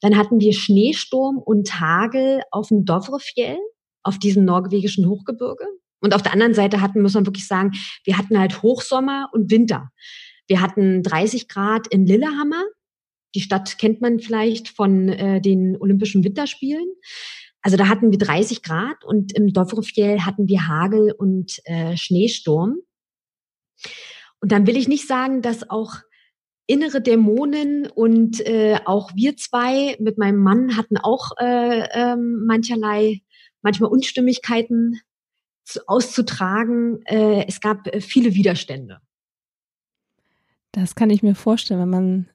[0.00, 3.58] Dann hatten wir Schneesturm und Hagel auf dem Dovrefjell,
[4.02, 5.66] auf diesem norwegischen Hochgebirge.
[6.00, 7.72] Und auf der anderen Seite hatten, muss man wirklich sagen,
[8.04, 9.90] wir hatten halt Hochsommer und Winter.
[10.46, 12.62] Wir hatten 30 Grad in Lillehammer.
[13.34, 16.86] Die Stadt kennt man vielleicht von äh, den Olympischen Winterspielen.
[17.62, 22.76] Also da hatten wir 30 Grad und im Dovrefjell hatten wir Hagel und äh, Schneesturm.
[24.40, 25.96] Und dann will ich nicht sagen, dass auch
[26.66, 33.20] innere Dämonen und äh, auch wir zwei mit meinem Mann hatten auch äh, äh, mancherlei,
[33.62, 35.00] manchmal Unstimmigkeiten
[35.64, 37.02] zu, auszutragen.
[37.04, 39.00] Äh, es gab äh, viele Widerstände.
[40.72, 42.28] Das kann ich mir vorstellen, wenn man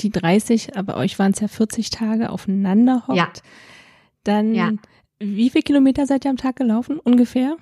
[0.00, 3.32] die 30, aber euch waren es ja 40 Tage aufeinander hockt, ja.
[4.24, 4.72] dann ja.
[5.20, 7.56] wie viele Kilometer seid ihr am Tag gelaufen ungefähr?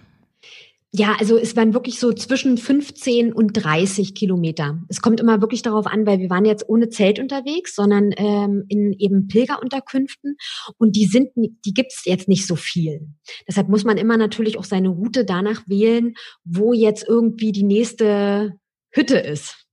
[0.95, 4.79] Ja, also es waren wirklich so zwischen 15 und 30 Kilometer.
[4.89, 8.67] Es kommt immer wirklich darauf an, weil wir waren jetzt ohne Zelt unterwegs, sondern ähm,
[8.69, 10.37] in eben Pilgerunterkünften
[10.77, 13.09] und die sind, die gibt's jetzt nicht so viel.
[13.49, 16.13] Deshalb muss man immer natürlich auch seine Route danach wählen,
[16.45, 18.53] wo jetzt irgendwie die nächste
[18.91, 19.67] Hütte ist.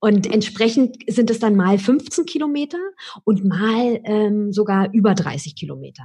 [0.00, 2.78] Und entsprechend sind es dann mal 15 Kilometer
[3.24, 6.04] und mal ähm, sogar über 30 Kilometer.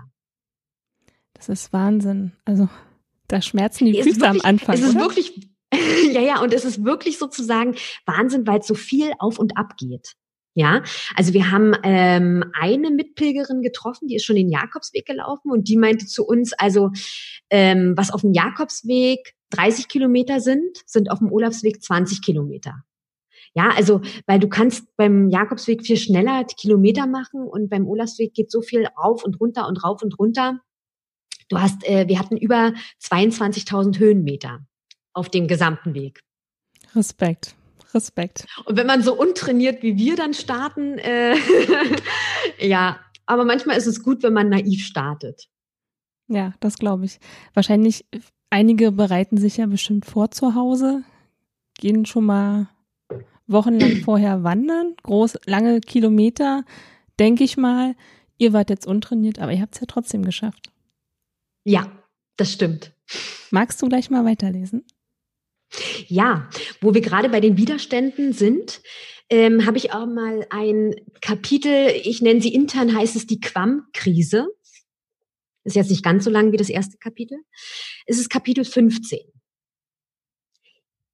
[1.33, 2.33] Das ist Wahnsinn.
[2.43, 2.67] Also
[3.27, 4.75] da schmerzen die Füße wirklich, am Anfang.
[4.75, 5.01] Es ist oder?
[5.01, 5.49] wirklich,
[6.11, 9.77] ja, ja, und es ist wirklich sozusagen Wahnsinn, weil es so viel auf und ab
[9.77, 10.13] geht.
[10.55, 10.81] Ja,
[11.15, 15.77] also wir haben ähm, eine Mitpilgerin getroffen, die ist schon den Jakobsweg gelaufen und die
[15.77, 16.89] meinte zu uns, also
[17.51, 22.83] ähm, was auf dem Jakobsweg 30 Kilometer sind, sind auf dem Olafsweg 20 Kilometer.
[23.53, 28.51] Ja, also, weil du kannst beim Jakobsweg viel schneller Kilometer machen und beim Olafsweg geht
[28.51, 30.59] so viel rauf und runter und rauf und runter.
[31.49, 34.65] Du hast, äh, wir hatten über 22.000 Höhenmeter
[35.13, 36.21] auf dem gesamten Weg.
[36.95, 37.55] Respekt.
[37.93, 38.45] Respekt.
[38.65, 41.35] Und wenn man so untrainiert wie wir dann starten, äh,
[42.59, 45.47] ja, aber manchmal ist es gut, wenn man naiv startet.
[46.27, 47.19] Ja, das glaube ich.
[47.53, 48.05] Wahrscheinlich,
[48.49, 51.03] einige bereiten sich ja bestimmt vor zu Hause,
[51.77, 52.67] gehen schon mal
[53.47, 56.63] wochenlang vorher wandern, groß, lange Kilometer,
[57.19, 57.95] denke ich mal.
[58.37, 60.69] Ihr wart jetzt untrainiert, aber ihr habt es ja trotzdem geschafft.
[61.67, 61.91] Ja,
[62.37, 62.93] das stimmt.
[63.51, 64.85] Magst du gleich mal weiterlesen?
[66.07, 66.49] Ja,
[66.79, 68.81] wo wir gerade bei den Widerständen sind,
[69.29, 74.47] ähm, habe ich auch mal ein Kapitel, ich nenne sie intern, heißt es die Quam-Krise.
[75.65, 77.37] Ist jetzt nicht ganz so lang wie das erste Kapitel.
[78.05, 79.19] Es ist Kapitel 15.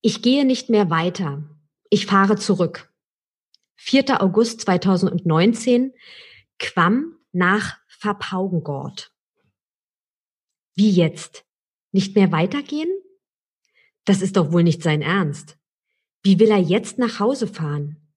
[0.02, 1.50] Ich gehe nicht mehr weiter.
[1.90, 2.94] Ich fahre zurück.
[3.78, 4.22] 4.
[4.22, 5.94] August 2019,
[6.60, 9.13] Quam nach Verpaugengord.
[10.76, 11.46] Wie jetzt?
[11.92, 12.90] Nicht mehr weitergehen?
[14.06, 15.58] Das ist doch wohl nicht sein Ernst.
[16.24, 18.12] Wie will er jetzt nach Hause fahren?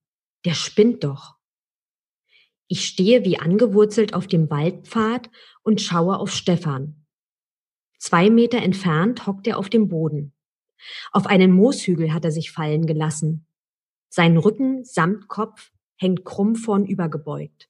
[0.45, 1.37] Der spinnt doch.
[2.69, 5.31] Ich stehe wie angewurzelt auf dem Waldpfad
[5.63, 7.07] und schaue auf Stefan.
[7.99, 10.35] Zwei Meter entfernt hockt er auf dem Boden.
[11.13, 13.47] Auf einen Mooshügel hat er sich fallen gelassen.
[14.09, 17.69] Sein Rücken samt Kopf hängt krumm vornüber gebeugt.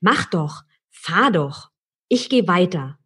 [0.00, 1.70] Mach doch, fahr doch,
[2.08, 2.97] ich geh weiter,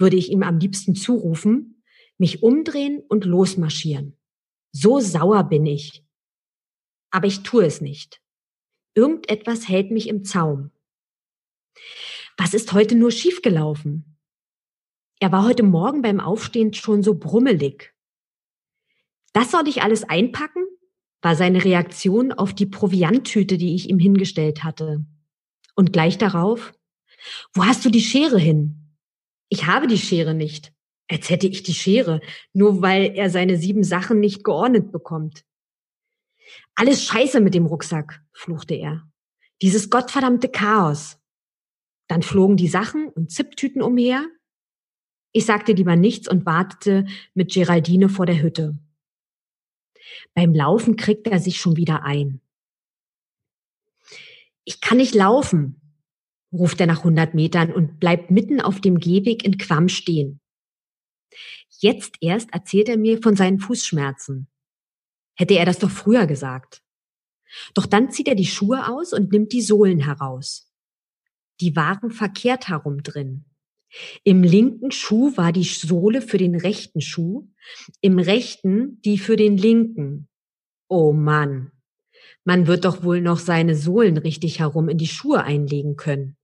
[0.00, 1.82] würde ich ihm am liebsten zurufen,
[2.18, 4.18] mich umdrehen und losmarschieren.
[4.72, 6.04] So sauer bin ich.
[7.10, 8.20] Aber ich tue es nicht.
[8.94, 10.70] Irgendetwas hält mich im Zaum.
[12.36, 14.18] Was ist heute nur schiefgelaufen?
[15.20, 17.94] Er war heute Morgen beim Aufstehen schon so brummelig.
[19.32, 20.64] Das soll ich alles einpacken?
[21.22, 25.04] war seine Reaktion auf die Provianttüte, die ich ihm hingestellt hatte.
[25.74, 26.72] Und gleich darauf,
[27.52, 28.89] wo hast du die Schere hin?
[29.50, 30.72] Ich habe die Schere nicht
[31.10, 32.20] als hätte ich die Schere,
[32.52, 35.44] nur weil er seine sieben Sachen nicht geordnet bekommt.
[36.76, 39.08] Alles scheiße mit dem Rucksack, fluchte er.
[39.60, 41.18] Dieses gottverdammte Chaos.
[42.06, 44.24] Dann flogen die Sachen und Zipptüten umher.
[45.32, 48.78] Ich sagte lieber nichts und wartete mit Geraldine vor der Hütte.
[50.34, 52.40] Beim Laufen kriegt er sich schon wieder ein.
[54.64, 55.79] Ich kann nicht laufen,
[56.52, 60.40] ruft er nach hundert Metern und bleibt mitten auf dem Gehweg in Quam stehen.
[61.78, 64.48] Jetzt erst erzählt er mir von seinen Fußschmerzen.
[65.34, 66.82] Hätte er das doch früher gesagt.
[67.74, 70.70] Doch dann zieht er die Schuhe aus und nimmt die Sohlen heraus.
[71.60, 73.44] Die waren verkehrt herum drin.
[74.22, 77.48] Im linken Schuh war die Sohle für den rechten Schuh,
[78.00, 80.28] im rechten die für den linken.
[80.88, 81.72] Oh Mann,
[82.44, 86.36] man wird doch wohl noch seine Sohlen richtig herum in die Schuhe einlegen können.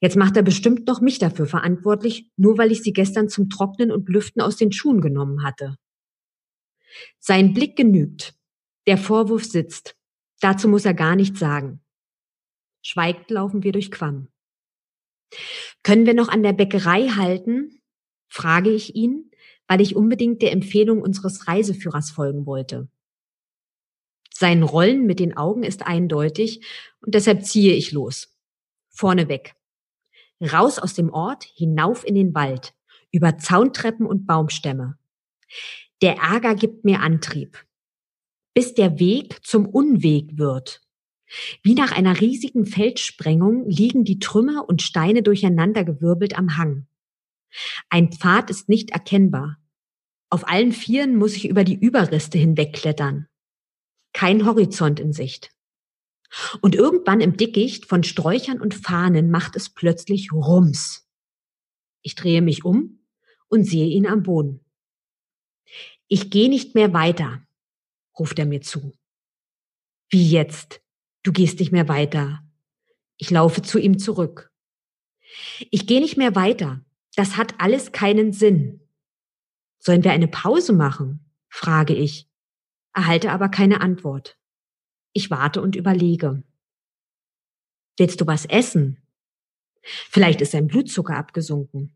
[0.00, 3.90] Jetzt macht er bestimmt noch mich dafür verantwortlich, nur weil ich sie gestern zum Trocknen
[3.90, 5.76] und Lüften aus den Schuhen genommen hatte.
[7.18, 8.34] Sein Blick genügt.
[8.86, 9.96] Der Vorwurf sitzt.
[10.40, 11.80] Dazu muss er gar nichts sagen.
[12.82, 14.28] Schweigt laufen wir durch Quam.
[15.82, 17.82] Können wir noch an der Bäckerei halten?
[18.28, 19.30] frage ich ihn,
[19.66, 22.88] weil ich unbedingt der Empfehlung unseres Reiseführers folgen wollte.
[24.32, 26.64] Sein Rollen mit den Augen ist eindeutig
[27.00, 28.38] und deshalb ziehe ich los.
[28.88, 29.57] Vorneweg.
[30.40, 32.74] Raus aus dem Ort, hinauf in den Wald,
[33.10, 34.98] über Zauntreppen und Baumstämme.
[36.02, 37.64] Der Ärger gibt mir Antrieb,
[38.54, 40.80] bis der Weg zum Unweg wird.
[41.62, 46.86] Wie nach einer riesigen Feldsprengung liegen die Trümmer und Steine durcheinandergewirbelt am Hang.
[47.90, 49.58] Ein Pfad ist nicht erkennbar.
[50.30, 53.26] Auf allen Vieren muss ich über die Überreste hinwegklettern.
[54.12, 55.50] Kein Horizont in Sicht.
[56.60, 61.08] Und irgendwann im Dickicht von Sträuchern und Fahnen macht es plötzlich Rums.
[62.02, 63.00] Ich drehe mich um
[63.48, 64.64] und sehe ihn am Boden.
[66.06, 67.42] Ich gehe nicht mehr weiter,
[68.18, 68.92] ruft er mir zu.
[70.10, 70.80] Wie jetzt?
[71.22, 72.42] Du gehst nicht mehr weiter.
[73.16, 74.50] Ich laufe zu ihm zurück.
[75.70, 76.84] Ich gehe nicht mehr weiter.
[77.14, 78.80] Das hat alles keinen Sinn.
[79.78, 81.24] Sollen wir eine Pause machen?
[81.50, 82.28] frage ich,
[82.94, 84.38] erhalte aber keine Antwort.
[85.18, 86.44] Ich warte und überlege.
[87.96, 89.02] Willst du was essen?
[89.82, 91.92] Vielleicht ist sein Blutzucker abgesunken.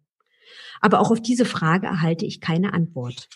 [0.80, 3.28] Aber auch auf diese Frage erhalte ich keine Antwort.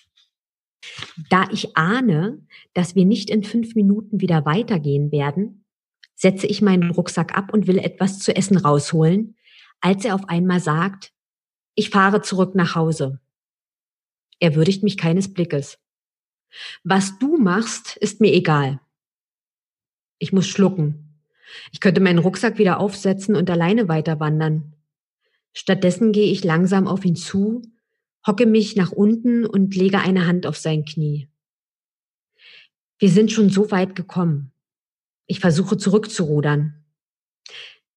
[1.31, 2.44] Da ich ahne,
[2.75, 5.64] dass wir nicht in fünf Minuten wieder weitergehen werden,
[6.16, 9.37] setze ich meinen Rucksack ab und will etwas zu essen rausholen,
[9.81, 11.12] als er auf einmal sagt,
[11.77, 13.20] ich fahre zurück nach Hause.
[14.40, 15.79] Er würdigt mich keines Blickes.
[16.83, 18.81] Was du machst, ist mir egal.
[20.18, 21.20] Ich muss schlucken.
[21.72, 24.74] Ich könnte meinen Rucksack wieder aufsetzen und alleine weiter wandern.
[25.52, 27.62] Stattdessen gehe ich langsam auf ihn zu,
[28.26, 31.29] hocke mich nach unten und lege eine Hand auf sein Knie.
[32.98, 34.52] Wir sind schon so weit gekommen.
[35.26, 36.85] Ich versuche zurückzurudern.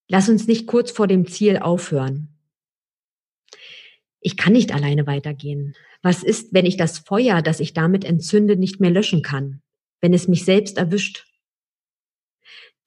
[0.07, 2.29] Lass uns nicht kurz vor dem Ziel aufhören.
[4.19, 5.75] Ich kann nicht alleine weitergehen.
[6.01, 9.61] Was ist, wenn ich das Feuer, das ich damit entzünde, nicht mehr löschen kann?
[10.01, 11.28] Wenn es mich selbst erwischt?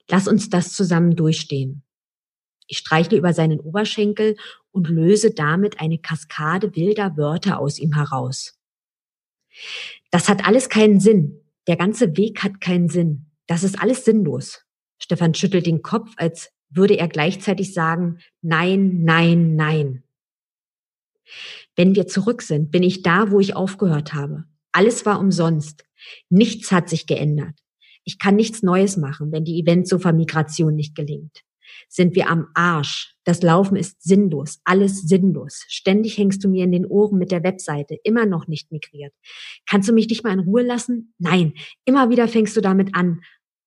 [0.09, 1.83] Lass uns das zusammen durchstehen.
[2.67, 4.37] Ich streichle über seinen Oberschenkel
[4.71, 8.59] und löse damit eine Kaskade wilder Wörter aus ihm heraus.
[10.11, 11.41] Das hat alles keinen Sinn.
[11.67, 13.27] Der ganze Weg hat keinen Sinn.
[13.47, 14.65] Das ist alles sinnlos.
[14.99, 20.05] Stefan schüttelt den Kopf, als würde er gleichzeitig sagen, nein, nein, nein.
[21.77, 24.45] Wenn wir zurück sind, bin ich da, wo ich aufgehört habe.
[24.73, 25.85] Alles war umsonst.
[26.31, 27.59] Nichts hat sich geändert.
[28.05, 31.43] Ich kann nichts Neues machen, wenn die Eventsofa-Migration nicht gelingt.
[31.89, 33.15] Sind wir am Arsch.
[33.25, 34.61] Das Laufen ist sinnlos.
[34.65, 35.65] Alles sinnlos.
[35.69, 37.97] Ständig hängst du mir in den Ohren mit der Webseite.
[38.03, 39.15] Immer noch nicht migriert.
[39.69, 41.15] Kannst du mich nicht mal in Ruhe lassen?
[41.19, 41.55] Nein.
[41.85, 43.21] Immer wieder fängst du damit an.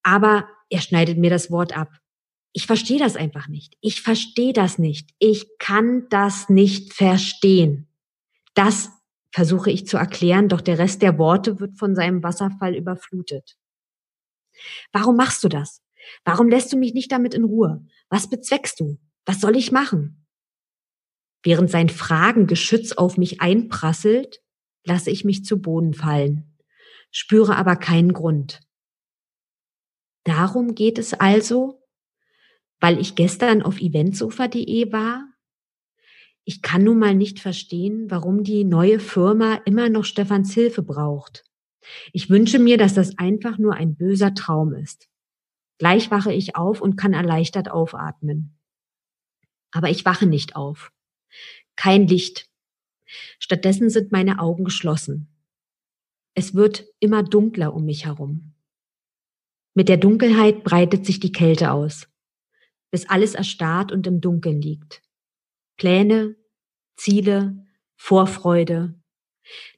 [0.04, 1.90] Aber er schneidet mir das Wort ab.
[2.54, 3.76] Ich verstehe das einfach nicht.
[3.82, 5.12] Ich verstehe das nicht.
[5.20, 7.88] Ich kann das nicht verstehen.
[8.54, 8.90] Das
[9.32, 13.58] versuche ich zu erklären, doch der Rest der Worte wird von seinem Wasserfall überflutet.
[14.92, 15.82] Warum machst du das?
[16.24, 17.86] Warum lässt du mich nicht damit in Ruhe?
[18.10, 19.00] Was bezweckst du?
[19.26, 20.26] Was soll ich machen?
[21.44, 24.42] Während sein Fragengeschütz auf mich einprasselt,
[24.84, 26.58] lasse ich mich zu Boden fallen,
[27.12, 28.62] spüre aber keinen Grund.
[30.24, 31.84] Darum geht es also,
[32.80, 35.28] weil ich gestern auf eventsofa.de war?
[36.44, 41.44] Ich kann nun mal nicht verstehen, warum die neue Firma immer noch Stefans Hilfe braucht.
[42.14, 45.10] Ich wünsche mir, dass das einfach nur ein böser Traum ist.
[45.78, 48.58] Gleich wache ich auf und kann erleichtert aufatmen.
[49.72, 50.92] Aber ich wache nicht auf.
[51.76, 52.50] Kein Licht.
[53.40, 55.28] Stattdessen sind meine Augen geschlossen.
[56.34, 58.54] Es wird immer dunkler um mich herum.
[59.74, 62.08] Mit der Dunkelheit breitet sich die Kälte aus,
[62.92, 65.02] bis alles erstarrt und im Dunkeln liegt.
[65.78, 66.36] Pläne,
[66.96, 67.66] Ziele,
[67.98, 68.96] Vorfreude.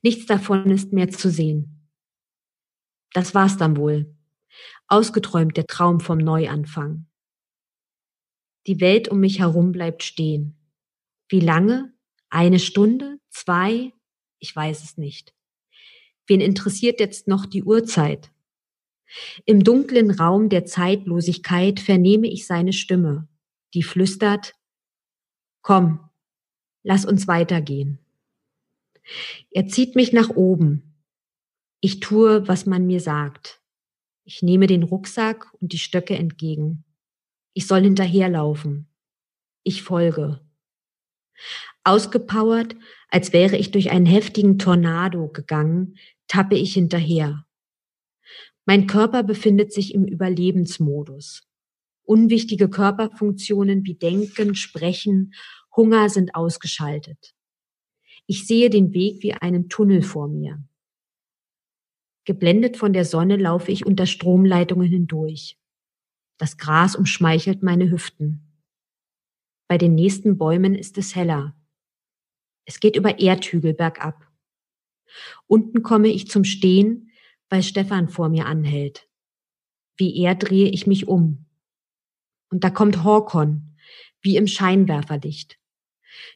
[0.04, 1.77] Nichts davon ist mehr zu sehen.
[3.14, 4.16] Das war's dann wohl.
[4.88, 7.08] Ausgeträumt der Traum vom Neuanfang.
[8.68, 10.58] Die Welt um mich herum bleibt stehen.
[11.30, 11.94] Wie lange?
[12.30, 13.20] Eine Stunde?
[13.30, 13.94] Zwei?
[14.40, 15.34] Ich weiß es nicht.
[16.28, 18.32] Wen interessiert jetzt noch die Uhrzeit?
[19.46, 23.28] Im dunklen Raum der Zeitlosigkeit vernehme ich seine Stimme,
[23.74, 24.54] die flüstert,
[25.62, 26.00] Komm,
[26.84, 28.00] lass uns weitergehen.
[29.52, 30.87] Er zieht mich nach oben.
[31.80, 33.62] Ich tue, was man mir sagt.
[34.24, 36.84] Ich nehme den Rucksack und die Stöcke entgegen.
[37.54, 38.88] Ich soll hinterherlaufen.
[39.64, 40.42] Ich folge.
[41.84, 42.76] Ausgepowert,
[43.10, 47.46] als wäre ich durch einen heftigen Tornado gegangen, tappe ich hinterher.
[48.66, 51.48] Mein Körper befindet sich im Überlebensmodus.
[52.04, 55.34] Unwichtige Körperfunktionen wie Denken, Sprechen,
[55.76, 57.34] Hunger sind ausgeschaltet.
[58.26, 60.62] Ich sehe den Weg wie einen Tunnel vor mir.
[62.28, 65.58] Geblendet von der Sonne laufe ich unter Stromleitungen hindurch.
[66.38, 68.54] Das Gras umschmeichelt meine Hüften.
[69.70, 71.56] Bei den nächsten Bäumen ist es heller.
[72.66, 74.30] Es geht über Erdhügel bergab.
[75.48, 77.12] Unten komme ich zum Stehen,
[77.48, 79.08] weil Stefan vor mir anhält.
[79.96, 81.46] Wie er drehe ich mich um.
[82.50, 83.78] Und da kommt Horkon,
[84.20, 85.58] wie im Scheinwerferlicht.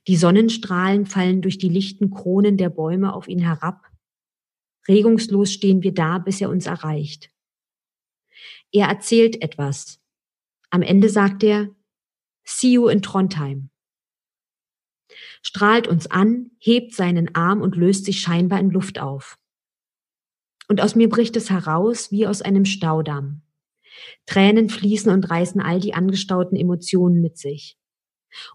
[0.07, 3.90] Die Sonnenstrahlen fallen durch die lichten Kronen der Bäume auf ihn herab.
[4.91, 7.31] Regungslos stehen wir da, bis er uns erreicht.
[8.73, 10.01] Er erzählt etwas.
[10.69, 11.69] Am Ende sagt er,
[12.43, 13.69] See you in Trondheim.
[15.41, 19.37] Strahlt uns an, hebt seinen Arm und löst sich scheinbar in Luft auf.
[20.67, 23.43] Und aus mir bricht es heraus wie aus einem Staudamm.
[24.25, 27.77] Tränen fließen und reißen all die angestauten Emotionen mit sich.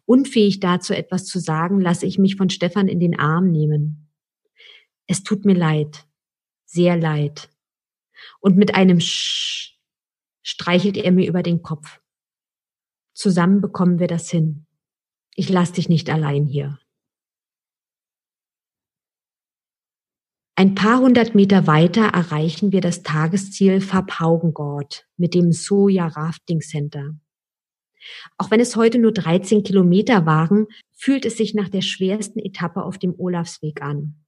[0.04, 4.10] Unfähig dazu etwas zu sagen, lasse ich mich von Stefan in den Arm nehmen.
[5.06, 6.05] Es tut mir leid,
[6.76, 7.48] sehr leid.
[8.40, 9.80] Und mit einem Sch
[10.42, 12.00] streichelt er mir über den Kopf.
[13.14, 14.66] Zusammen bekommen wir das hin.
[15.34, 16.78] Ich lass dich nicht allein hier.
[20.54, 27.14] Ein paar hundert Meter weiter erreichen wir das Tagesziel Fabhaugengord mit dem Soja Rafting Center.
[28.38, 32.82] Auch wenn es heute nur 13 Kilometer waren, fühlt es sich nach der schwersten Etappe
[32.84, 34.25] auf dem Olafsweg an.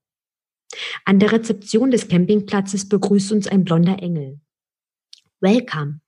[1.05, 4.39] An der Rezeption des Campingplatzes begrüßt uns ein blonder Engel.
[5.41, 6.01] Welcome.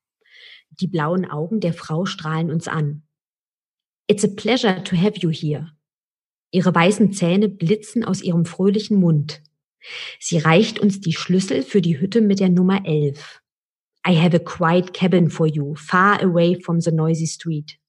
[0.79, 3.03] Die blauen Augen der Frau strahlen uns an.
[4.07, 5.71] It's a pleasure to have you here.
[6.51, 9.41] Ihre weißen Zähne blitzen aus ihrem fröhlichen Mund.
[10.19, 13.41] Sie reicht uns die Schlüssel für die Hütte mit der Nummer 11.
[14.07, 17.79] I have a quiet cabin for you, far away from the noisy street.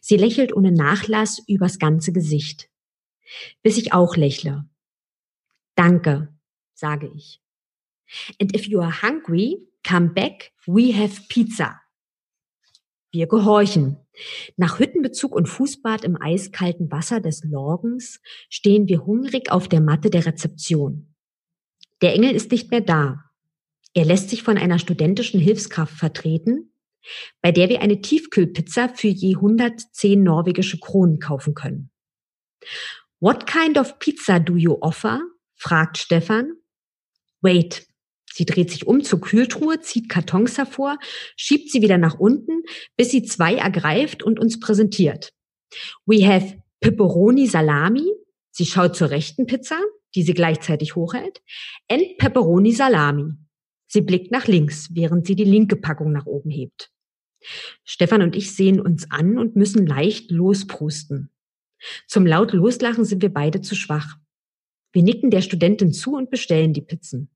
[0.00, 2.68] Sie lächelt ohne Nachlass übers ganze Gesicht.
[3.62, 4.66] Bis ich auch lächle.
[5.74, 6.34] Danke,
[6.74, 7.40] sage ich.
[8.40, 11.80] And if you are hungry, come back, we have pizza.
[13.10, 13.98] Wir gehorchen.
[14.56, 20.10] Nach Hüttenbezug und Fußbad im eiskalten Wasser des Lorgens stehen wir hungrig auf der Matte
[20.10, 21.14] der Rezeption.
[22.00, 23.24] Der Engel ist nicht mehr da.
[23.94, 26.72] Er lässt sich von einer studentischen Hilfskraft vertreten,
[27.42, 31.90] bei der wir eine Tiefkühlpizza für je 110 norwegische Kronen kaufen können.
[33.20, 35.20] What kind of pizza do you offer?
[35.62, 36.54] Fragt Stefan.
[37.40, 37.86] Wait.
[38.34, 40.98] Sie dreht sich um zur Kühltruhe, zieht Kartons hervor,
[41.36, 42.62] schiebt sie wieder nach unten,
[42.96, 45.32] bis sie zwei ergreift und uns präsentiert.
[46.06, 48.10] We have Pepperoni Salami.
[48.50, 49.78] Sie schaut zur rechten Pizza,
[50.14, 51.42] die sie gleichzeitig hochhält,
[51.88, 53.34] and Pepperoni Salami.
[53.86, 56.90] Sie blickt nach links, während sie die linke Packung nach oben hebt.
[57.84, 61.30] Stefan und ich sehen uns an und müssen leicht losprusten.
[62.06, 64.16] Zum laut loslachen sind wir beide zu schwach.
[64.92, 67.30] Wir nicken der Studentin zu und bestellen die Pizzen.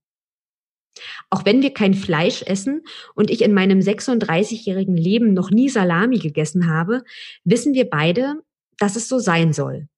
[1.30, 2.82] Auch wenn wir kein Fleisch essen
[3.14, 7.02] und ich in meinem 36-jährigen Leben noch nie Salami gegessen habe,
[7.44, 8.42] wissen wir beide,
[8.78, 9.88] dass es so sein soll.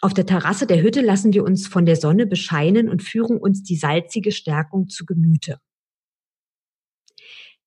[0.00, 3.64] Auf der Terrasse der Hütte lassen wir uns von der Sonne bescheinen und führen uns
[3.64, 5.60] die salzige Stärkung zu Gemüte.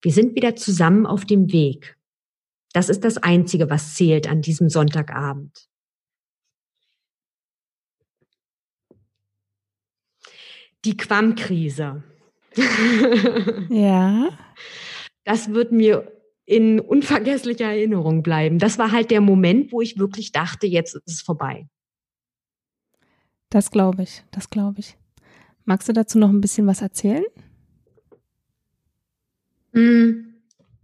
[0.02, 1.98] Wir sind wieder zusammen auf dem Weg.
[2.74, 5.71] Das ist das Einzige, was zählt an diesem Sonntagabend.
[10.86, 12.04] Die Quam-Krise.
[13.70, 14.30] ja.
[15.24, 16.12] Das wird mir
[16.46, 18.60] in unvergesslicher Erinnerung bleiben.
[18.60, 21.68] Das war halt der Moment, wo ich wirklich dachte, jetzt ist es vorbei.
[23.50, 24.98] Das glaube ich, das glaube ich.
[25.66, 27.24] Magst du dazu noch ein bisschen was erzählen?
[29.74, 30.34] Mm,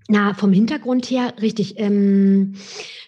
[0.07, 1.79] na, vom Hintergrund her, richtig.
[1.79, 2.55] Ähm,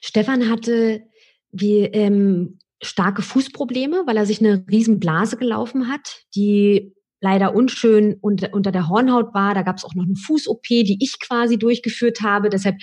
[0.02, 1.04] Stefan hatte
[1.52, 8.18] wie ähm, starke Fußprobleme, weil er sich eine riesen Blase gelaufen hat, die leider unschön
[8.22, 9.54] unter, unter der Hornhaut war.
[9.54, 12.50] Da gab es auch noch eine Fuß-OP, die ich quasi durchgeführt habe.
[12.50, 12.78] Deshalb,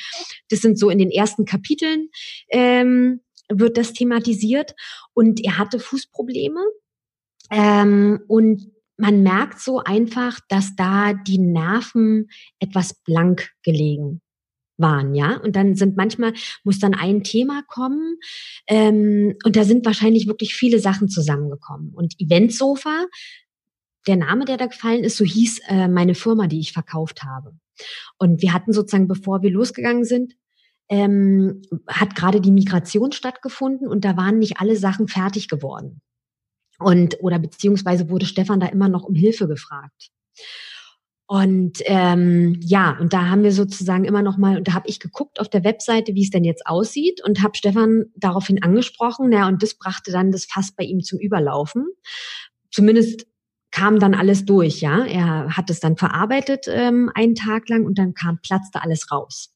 [0.50, 2.08] das sind so in den ersten Kapiteln
[2.50, 4.74] ähm, wird das thematisiert.
[5.14, 6.60] Und er hatte Fußprobleme.
[7.50, 12.28] Ähm, und man merkt so einfach, dass da die Nerven
[12.58, 14.20] etwas blank gelegen
[14.78, 15.36] waren, ja.
[15.38, 16.32] Und dann sind manchmal,
[16.64, 18.18] muss dann ein Thema kommen
[18.66, 21.92] ähm, und da sind wahrscheinlich wirklich viele Sachen zusammengekommen.
[21.94, 23.06] Und Eventsofa,
[24.06, 27.52] der Name, der da gefallen ist, so hieß äh, meine Firma, die ich verkauft habe.
[28.18, 30.34] Und wir hatten sozusagen, bevor wir losgegangen sind,
[30.88, 36.00] ähm, hat gerade die Migration stattgefunden und da waren nicht alle Sachen fertig geworden.
[36.78, 40.10] Und oder beziehungsweise wurde Stefan da immer noch um Hilfe gefragt.
[41.28, 45.00] Und ähm, ja, und da haben wir sozusagen immer noch mal, und da habe ich
[45.00, 49.32] geguckt auf der Webseite, wie es denn jetzt aussieht, und habe Stefan daraufhin angesprochen.
[49.32, 51.86] Ja, und das brachte dann das Fass bei ihm zum Überlaufen.
[52.70, 53.26] Zumindest
[53.72, 55.04] kam dann alles durch, ja.
[55.04, 59.52] Er hat es dann verarbeitet ähm, einen Tag lang und dann kam, platzte alles raus.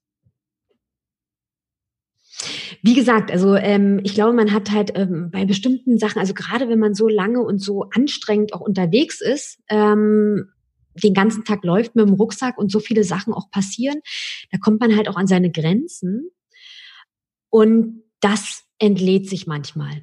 [2.83, 6.68] Wie gesagt, also ähm, ich glaube, man hat halt ähm, bei bestimmten Sachen, also gerade
[6.68, 10.49] wenn man so lange und so anstrengend auch unterwegs ist, ähm,
[10.95, 14.01] den ganzen Tag läuft mit dem Rucksack und so viele Sachen auch passieren,
[14.51, 16.30] da kommt man halt auch an seine Grenzen.
[17.49, 20.03] Und das entlädt sich manchmal.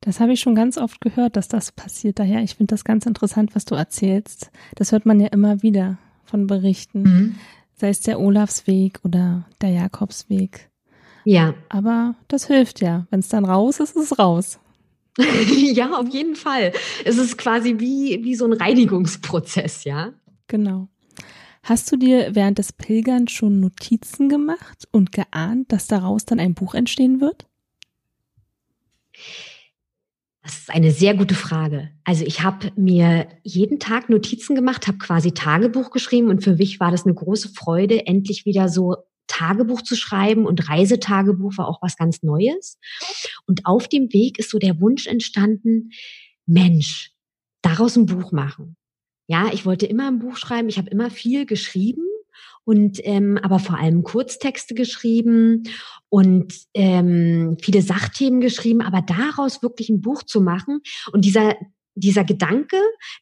[0.00, 2.18] Das habe ich schon ganz oft gehört, dass das passiert.
[2.18, 4.50] Daher, ich finde das ganz interessant, was du erzählst.
[4.76, 7.02] Das hört man ja immer wieder von Berichten.
[7.02, 7.38] Mhm
[7.80, 10.70] sei es der Olafsweg oder der Jakobsweg.
[11.24, 11.54] Ja.
[11.68, 13.06] Aber das hilft ja.
[13.10, 14.60] Wenn es dann raus ist, ist es raus.
[15.74, 16.72] ja, auf jeden Fall.
[17.04, 20.12] Es ist quasi wie, wie so ein Reinigungsprozess, ja.
[20.46, 20.88] Genau.
[21.62, 26.54] Hast du dir während des Pilgerns schon Notizen gemacht und geahnt, dass daraus dann ein
[26.54, 27.46] Buch entstehen wird?
[30.42, 31.90] Das ist eine sehr gute Frage.
[32.04, 36.80] Also ich habe mir jeden Tag Notizen gemacht, habe quasi Tagebuch geschrieben und für mich
[36.80, 38.96] war das eine große Freude, endlich wieder so
[39.30, 42.78] Tagebuch zu schreiben und Reisetagebuch war auch was ganz Neues.
[43.46, 45.90] Und auf dem Weg ist so der Wunsch entstanden,
[46.46, 47.12] Mensch,
[47.62, 48.76] daraus ein Buch machen.
[49.28, 52.02] Ja, ich wollte immer ein Buch schreiben, ich habe immer viel geschrieben
[52.64, 55.62] und ähm, aber vor allem Kurztexte geschrieben
[56.08, 60.80] und ähm, viele Sachthemen geschrieben, aber daraus wirklich ein Buch zu machen
[61.12, 61.54] und dieser
[61.94, 62.76] dieser Gedanke,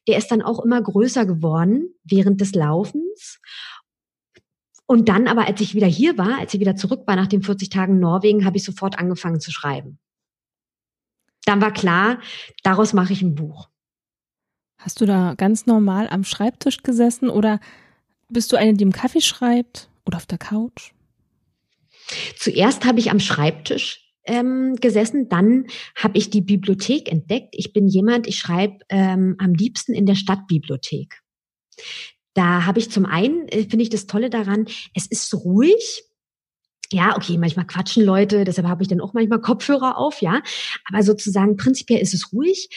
[0.07, 3.41] der ist dann auch immer größer geworden während des Laufens.
[4.91, 7.43] Und dann aber, als ich wieder hier war, als ich wieder zurück war nach den
[7.43, 9.99] 40 Tagen Norwegen, habe ich sofort angefangen zu schreiben.
[11.45, 12.19] Dann war klar,
[12.63, 13.69] daraus mache ich ein Buch.
[14.79, 17.61] Hast du da ganz normal am Schreibtisch gesessen oder
[18.31, 20.93] bist du eine, die im Kaffee schreibt oder auf der Couch?
[22.39, 25.67] Zuerst habe ich am Schreibtisch ähm, gesessen, dann
[25.97, 27.51] habe ich die Bibliothek entdeckt.
[27.53, 31.21] Ich bin jemand, ich schreibe ähm, am liebsten in der Stadtbibliothek.
[32.39, 36.05] Da habe ich zum einen, äh, finde ich das Tolle daran, es ist ruhig.
[36.93, 40.41] Ja, okay, manchmal quatschen Leute, deshalb habe ich dann auch manchmal Kopfhörer auf, ja.
[40.85, 42.69] Aber sozusagen prinzipiell ist es ruhig.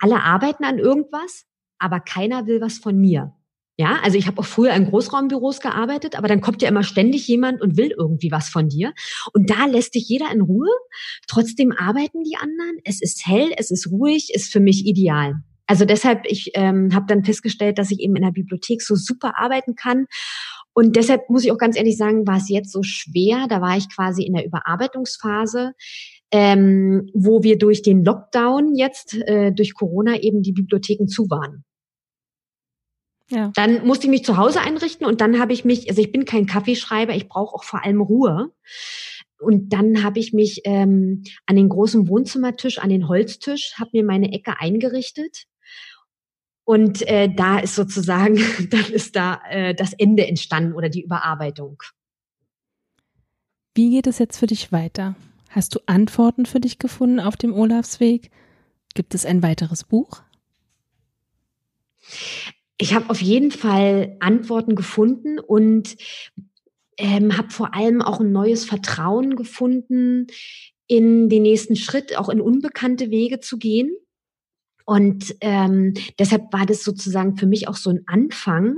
[0.00, 1.44] Alle arbeiten an irgendwas,
[1.78, 3.32] aber keiner will was von mir.
[3.78, 7.28] Ja, also ich habe auch früher in Großraumbüros gearbeitet, aber dann kommt ja immer ständig
[7.28, 8.94] jemand und will irgendwie was von dir.
[9.32, 10.68] Und da lässt dich jeder in Ruhe.
[11.28, 12.78] Trotzdem arbeiten die anderen.
[12.82, 15.36] Es ist hell, es ist ruhig, ist für mich ideal.
[15.66, 19.38] Also deshalb, ich ähm, habe dann festgestellt, dass ich eben in der Bibliothek so super
[19.38, 20.06] arbeiten kann.
[20.74, 23.46] Und deshalb muss ich auch ganz ehrlich sagen, war es jetzt so schwer.
[23.48, 25.72] Da war ich quasi in der Überarbeitungsphase,
[26.30, 31.64] ähm, wo wir durch den Lockdown jetzt, äh, durch Corona eben die Bibliotheken zu waren.
[33.28, 33.50] Ja.
[33.54, 36.26] Dann musste ich mich zu Hause einrichten und dann habe ich mich, also ich bin
[36.26, 38.52] kein Kaffeeschreiber, ich brauche auch vor allem Ruhe.
[39.40, 44.04] Und dann habe ich mich ähm, an den großen Wohnzimmertisch, an den Holztisch, habe mir
[44.04, 45.46] meine Ecke eingerichtet.
[46.72, 48.36] Und äh, da ist sozusagen,
[48.70, 51.82] dann ist da äh, das Ende entstanden oder die Überarbeitung.
[53.74, 55.14] Wie geht es jetzt für dich weiter?
[55.50, 58.30] Hast du Antworten für dich gefunden auf dem Olafsweg?
[58.94, 60.22] Gibt es ein weiteres Buch?
[62.82, 65.96] ich habe auf jeden Fall Antworten gefunden und
[66.98, 70.26] ähm, habe vor allem auch ein neues Vertrauen gefunden,
[70.88, 73.92] in den nächsten Schritt, auch in unbekannte Wege zu gehen.
[74.84, 78.76] Und ähm, deshalb war das sozusagen für mich auch so ein Anfang,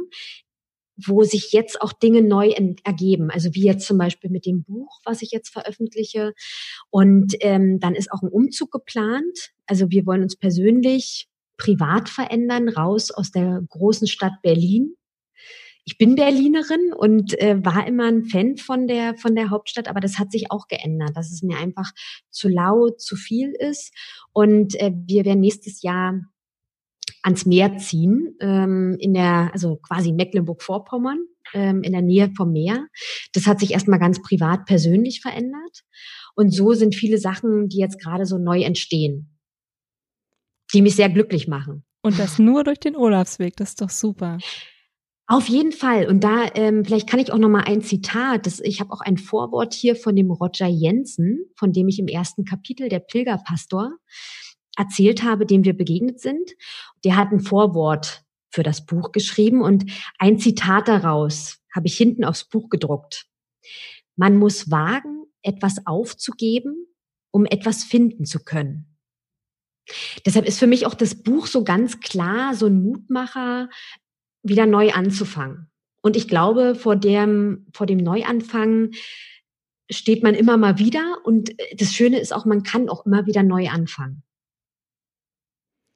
[0.97, 3.31] wo sich jetzt auch Dinge neu ergeben.
[3.31, 6.35] Also wie jetzt zum Beispiel mit dem Buch, was ich jetzt veröffentliche.
[6.91, 9.51] Und ähm, dann ist auch ein Umzug geplant.
[9.67, 14.95] Also wir wollen uns persönlich privat verändern, raus aus der großen Stadt Berlin.
[15.85, 20.01] Ich bin Berlinerin und äh, war immer ein Fan von der von der Hauptstadt, aber
[20.01, 21.93] das hat sich auch geändert, dass es mir einfach
[22.31, 23.93] zu laut, zu viel ist.
[24.33, 26.21] Und äh, wir werden nächstes Jahr
[27.23, 31.19] ans Meer ziehen, ähm, in der, also quasi Mecklenburg-Vorpommern,
[31.53, 32.87] ähm, in der Nähe vom Meer.
[33.33, 35.85] Das hat sich erstmal ganz privat persönlich verändert.
[36.35, 39.35] Und so sind viele Sachen, die jetzt gerade so neu entstehen
[40.75, 41.85] die mich sehr glücklich machen.
[42.03, 44.39] Und das nur durch den Olafsweg, das ist doch super.
[45.27, 46.07] Auf jeden Fall.
[46.07, 48.45] Und da ähm, vielleicht kann ich auch noch mal ein Zitat.
[48.47, 52.09] Das, ich habe auch ein Vorwort hier von dem Roger Jensen, von dem ich im
[52.09, 53.97] ersten Kapitel der Pilgerpastor
[54.77, 56.51] erzählt habe, dem wir begegnet sind.
[57.05, 62.25] Der hat ein Vorwort für das Buch geschrieben und ein Zitat daraus habe ich hinten
[62.25, 63.27] aufs Buch gedruckt.
[64.17, 66.87] Man muss wagen, etwas aufzugeben,
[67.33, 68.95] um etwas finden zu können.
[70.25, 73.69] Deshalb ist für mich auch das Buch so ganz klar so ein Mutmacher,
[74.45, 75.69] wieder neu anzufangen.
[76.01, 78.93] Und ich glaube, vor dem, vor dem Neuanfang
[79.91, 81.17] steht man immer mal wieder.
[81.25, 84.23] Und das Schöne ist auch, man kann auch immer wieder neu anfangen.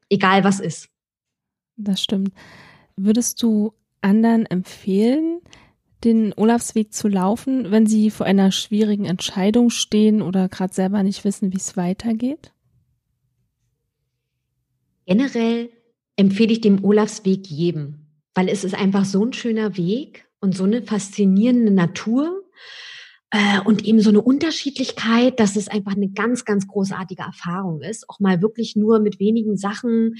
[0.08, 0.88] Egal was ist.
[1.76, 2.32] Das stimmt.
[2.96, 5.40] Würdest du anderen empfehlen,
[6.04, 11.24] den Olafsweg zu laufen, wenn sie vor einer schwierigen Entscheidung stehen oder gerade selber nicht
[11.24, 12.52] wissen, wie es weitergeht?
[15.06, 15.70] Generell
[16.16, 18.07] empfehle ich dem Olafsweg jedem,
[18.38, 22.44] weil es ist einfach so ein schöner Weg und so eine faszinierende Natur
[23.32, 28.08] äh, und eben so eine Unterschiedlichkeit, dass es einfach eine ganz, ganz großartige Erfahrung ist,
[28.08, 30.14] auch mal wirklich nur mit wenigen Sachen.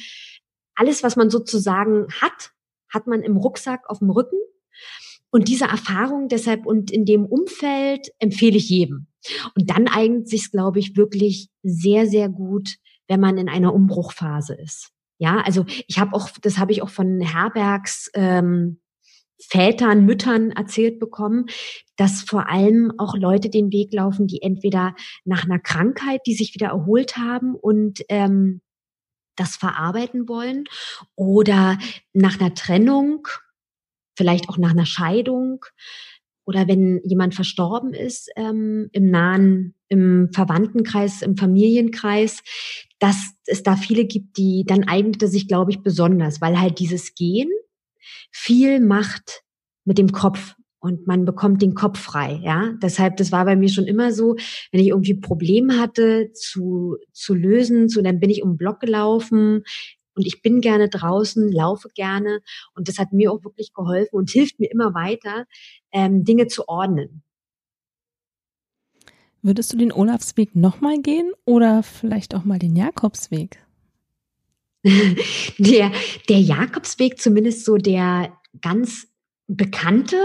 [0.74, 2.50] Alles, was man sozusagen hat,
[2.92, 4.40] hat man im Rucksack auf dem Rücken.
[5.30, 9.06] Und diese Erfahrung deshalb und in dem Umfeld empfehle ich jedem.
[9.54, 14.54] Und dann eignet sich, glaube ich, wirklich sehr, sehr gut wenn man in einer Umbruchphase
[14.54, 14.90] ist.
[15.18, 18.80] Ja, also ich habe auch, das habe ich auch von Herbergs ähm,
[19.40, 21.46] Vätern, Müttern erzählt bekommen,
[21.96, 24.94] dass vor allem auch Leute den Weg laufen, die entweder
[25.24, 28.60] nach einer Krankheit, die sich wieder erholt haben und ähm,
[29.36, 30.64] das verarbeiten wollen,
[31.14, 31.78] oder
[32.12, 33.28] nach einer Trennung,
[34.16, 35.64] vielleicht auch nach einer Scheidung,
[36.44, 42.42] oder wenn jemand verstorben ist ähm, im nahen, im Verwandtenkreis, im Familienkreis,
[42.98, 47.14] dass es da viele gibt, die dann eignete sich, glaube ich, besonders, weil halt dieses
[47.14, 47.48] Gehen
[48.30, 49.42] viel macht
[49.84, 52.72] mit dem Kopf und man bekommt den Kopf frei, ja.
[52.82, 54.36] Deshalb, das war bei mir schon immer so,
[54.70, 58.80] wenn ich irgendwie Probleme hatte zu, zu lösen, so, dann bin ich um den Block
[58.80, 59.62] gelaufen,
[60.18, 62.40] und ich bin gerne draußen, laufe gerne
[62.74, 65.46] und das hat mir auch wirklich geholfen und hilft mir immer weiter,
[65.92, 67.22] ähm, Dinge zu ordnen.
[69.42, 73.58] Würdest du den Olafsweg nochmal gehen oder vielleicht auch mal den Jakobsweg?
[75.58, 75.92] der,
[76.28, 79.06] der Jakobsweg, zumindest so der ganz
[79.46, 80.16] bekannte,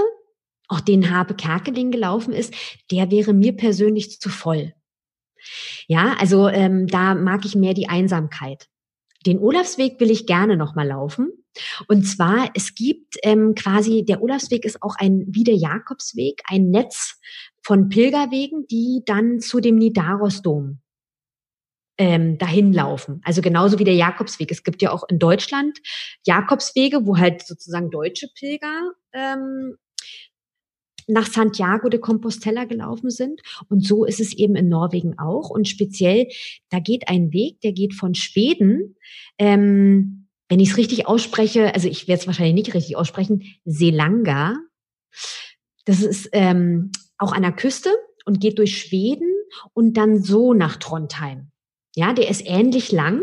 [0.68, 2.54] auch den Habe Kerkeling gelaufen ist,
[2.92, 4.74] der wäre mir persönlich zu voll.
[5.88, 8.70] Ja, also ähm, da mag ich mehr die Einsamkeit.
[9.26, 11.32] Den Olafsweg will ich gerne nochmal laufen.
[11.88, 16.70] Und zwar, es gibt ähm, quasi, der Olafsweg ist auch ein, wie der Jakobsweg, ein
[16.70, 17.20] Netz
[17.64, 20.80] von Pilgerwegen, die dann zu dem Nidarosdom
[21.98, 23.22] ähm, dahin laufen.
[23.24, 24.52] Also genauso wie der Jakobsweg.
[24.52, 25.80] Es gibt ja auch in Deutschland
[26.26, 29.76] Jakobswege, wo halt sozusagen deutsche Pilger ähm,
[31.08, 33.42] nach Santiago de Compostela gelaufen sind.
[33.70, 35.50] Und so ist es eben in Norwegen auch.
[35.50, 36.28] Und speziell,
[36.70, 38.96] da geht ein Weg, der geht von Schweden,
[39.38, 44.56] ähm, wenn ich es richtig ausspreche, also ich werde es wahrscheinlich nicht richtig aussprechen, Selanga.
[45.86, 46.92] Das ist ähm,
[47.24, 47.90] auch an der Küste
[48.26, 49.30] und geht durch Schweden
[49.74, 51.48] und dann so nach Trondheim.
[51.96, 53.22] Ja, der ist ähnlich lang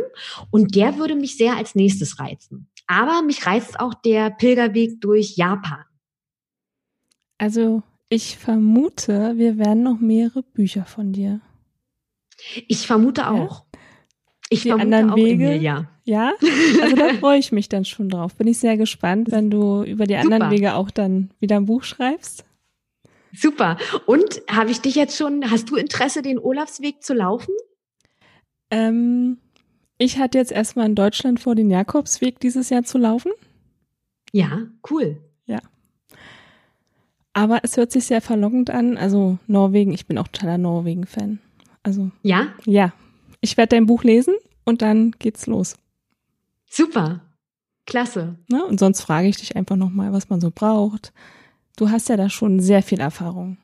[0.51, 2.71] und der würde mich sehr als nächstes reizen.
[2.87, 5.85] Aber mich reizt auch der Pilgerweg durch Japan.
[7.39, 11.41] Also ich vermute, wir werden noch mehrere Bücher von dir.
[12.69, 13.65] Ich vermute auch.
[13.73, 13.81] Ja?
[14.53, 15.89] Ich die anderen auch, Wege, Emilia.
[16.05, 16.33] ja.
[16.83, 18.35] Also da freue ich mich dann schon drauf.
[18.35, 20.35] Bin ich sehr gespannt, wenn du über die Super.
[20.35, 22.45] anderen Wege auch dann wieder ein Buch schreibst.
[23.33, 23.76] Super.
[24.07, 27.55] Und habe ich dich jetzt schon, hast du Interesse, den Olafsweg zu laufen?
[28.70, 29.39] Ähm,
[29.99, 33.33] ich hatte jetzt erstmal in Deutschland vor, den Jakobsweg dieses Jahr zu laufen.
[34.33, 35.20] Ja, cool.
[37.33, 38.97] Aber es hört sich sehr verlockend an.
[38.97, 41.39] Also Norwegen, ich bin auch totaler Norwegen-Fan.
[41.83, 42.93] Also ja, ja.
[43.41, 45.76] Ich werde dein Buch lesen und dann geht's los.
[46.68, 47.20] Super,
[47.87, 48.37] klasse.
[48.49, 48.64] Ne?
[48.64, 51.12] Und sonst frage ich dich einfach noch mal, was man so braucht.
[51.81, 53.57] Du hast ja da schon sehr viel Erfahrung.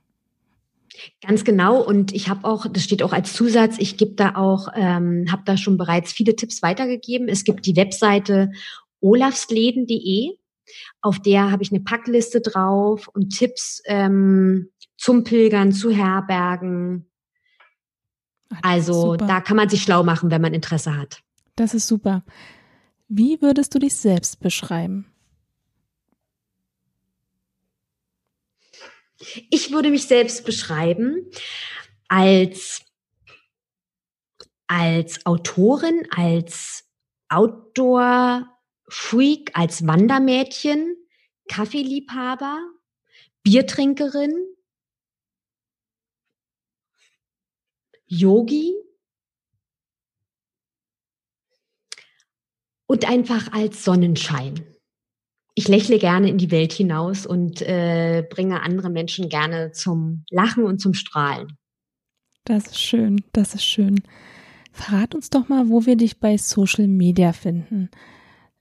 [1.20, 1.82] Ganz genau.
[1.82, 5.42] Und ich habe auch, das steht auch als Zusatz, ich gebe da auch, ähm, habe
[5.44, 7.28] da schon bereits viele Tipps weitergegeben.
[7.28, 8.50] Es gibt die Webseite
[9.00, 10.38] olafsläden.de
[11.00, 17.08] auf der habe ich eine Packliste drauf und Tipps ähm, zum Pilgern, zu Herbergen.
[18.50, 21.22] Ach, also da kann man sich schlau machen, wenn man Interesse hat.
[21.54, 22.24] Das ist super.
[23.08, 25.06] Wie würdest du dich selbst beschreiben?
[29.50, 31.30] Ich würde mich selbst beschreiben
[32.08, 32.82] als,
[34.66, 36.84] als Autorin, als
[37.28, 38.56] Outdoor
[38.88, 40.96] Freak als Wandermädchen,
[41.48, 42.60] Kaffeeliebhaber,
[43.42, 44.32] Biertrinkerin,
[48.06, 48.74] Yogi
[52.86, 54.75] und einfach als Sonnenschein.
[55.56, 60.64] Ich lächle gerne in die Welt hinaus und äh, bringe andere Menschen gerne zum Lachen
[60.64, 61.56] und zum Strahlen.
[62.44, 64.00] Das ist schön, das ist schön.
[64.70, 67.90] Verrat uns doch mal, wo wir dich bei Social Media finden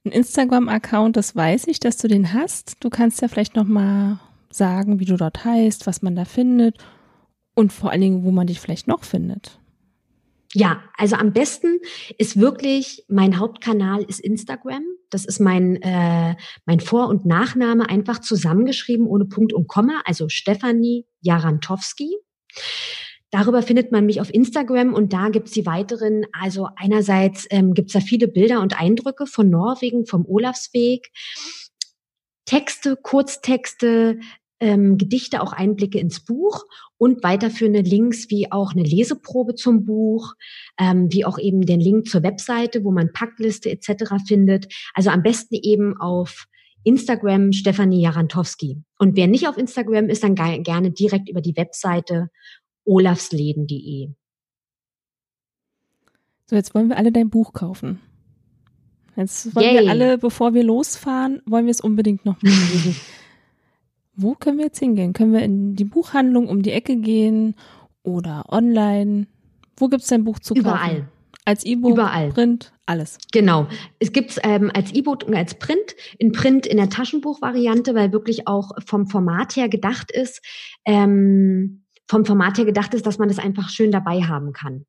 [0.06, 2.76] einen Instagram-Account, das weiß ich, dass du den hast.
[2.80, 4.20] Du kannst ja vielleicht noch mal
[4.50, 6.78] sagen, wie du dort heißt, was man da findet
[7.54, 9.58] und vor allen Dingen, wo man dich vielleicht noch findet.
[10.58, 11.80] Ja, also am besten
[12.16, 14.82] ist wirklich mein Hauptkanal ist Instagram.
[15.10, 16.34] Das ist mein äh,
[16.64, 22.16] mein Vor- und Nachname einfach zusammengeschrieben ohne Punkt und Komma, also Stefanie Jarantowski.
[23.30, 27.92] Darüber findet man mich auf Instagram und da gibt's die weiteren, also einerseits ähm, gibt's
[27.92, 31.10] da viele Bilder und Eindrücke von Norwegen, vom Olafsweg,
[32.46, 34.20] Texte, Kurztexte,
[34.60, 36.64] ähm, Gedichte, auch Einblicke ins Buch
[36.98, 40.34] und weiterführende Links wie auch eine Leseprobe zum Buch,
[40.78, 44.14] ähm, wie auch eben den Link zur Webseite, wo man Packliste etc.
[44.26, 44.72] findet.
[44.94, 46.46] Also am besten eben auf
[46.84, 48.82] Instagram Stefanie Jarantowski.
[48.98, 52.30] Und wer nicht auf Instagram ist, dann gerne direkt über die Webseite
[52.84, 54.10] olafsläden.de.
[56.48, 58.00] So, jetzt wollen wir alle dein Buch kaufen.
[59.16, 59.82] Jetzt wollen Yay.
[59.82, 62.96] wir alle, bevor wir losfahren, wollen wir es unbedingt noch mal lesen.
[64.16, 65.12] Wo können wir jetzt hingehen?
[65.12, 67.54] Können wir in die Buchhandlung um die Ecke gehen
[68.02, 69.26] oder online?
[69.76, 70.66] Wo gibt es dein Buch zu kaufen?
[70.66, 71.08] Überall.
[71.44, 72.30] Als E-Book, Überall.
[72.30, 73.18] Print, alles.
[73.30, 73.68] Genau.
[74.00, 75.94] Es gibt ähm, als E-Book und als Print.
[76.18, 80.42] In Print in der Taschenbuchvariante, weil wirklich auch vom Format her gedacht ist.
[80.84, 84.86] Ähm, vom Format her gedacht ist, dass man das einfach schön dabei haben kann.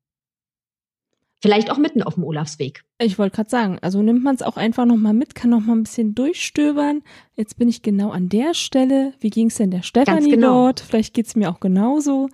[1.40, 2.82] Vielleicht auch mitten auf dem Olafsweg.
[3.00, 5.84] Ich wollte gerade sagen, also nimmt man es auch einfach nochmal mit, kann nochmal ein
[5.84, 7.02] bisschen durchstöbern.
[7.36, 9.12] Jetzt bin ich genau an der Stelle.
[9.20, 10.64] Wie ging es denn der Stefanie genau.
[10.64, 10.80] dort?
[10.80, 12.28] Vielleicht geht es mir auch genauso.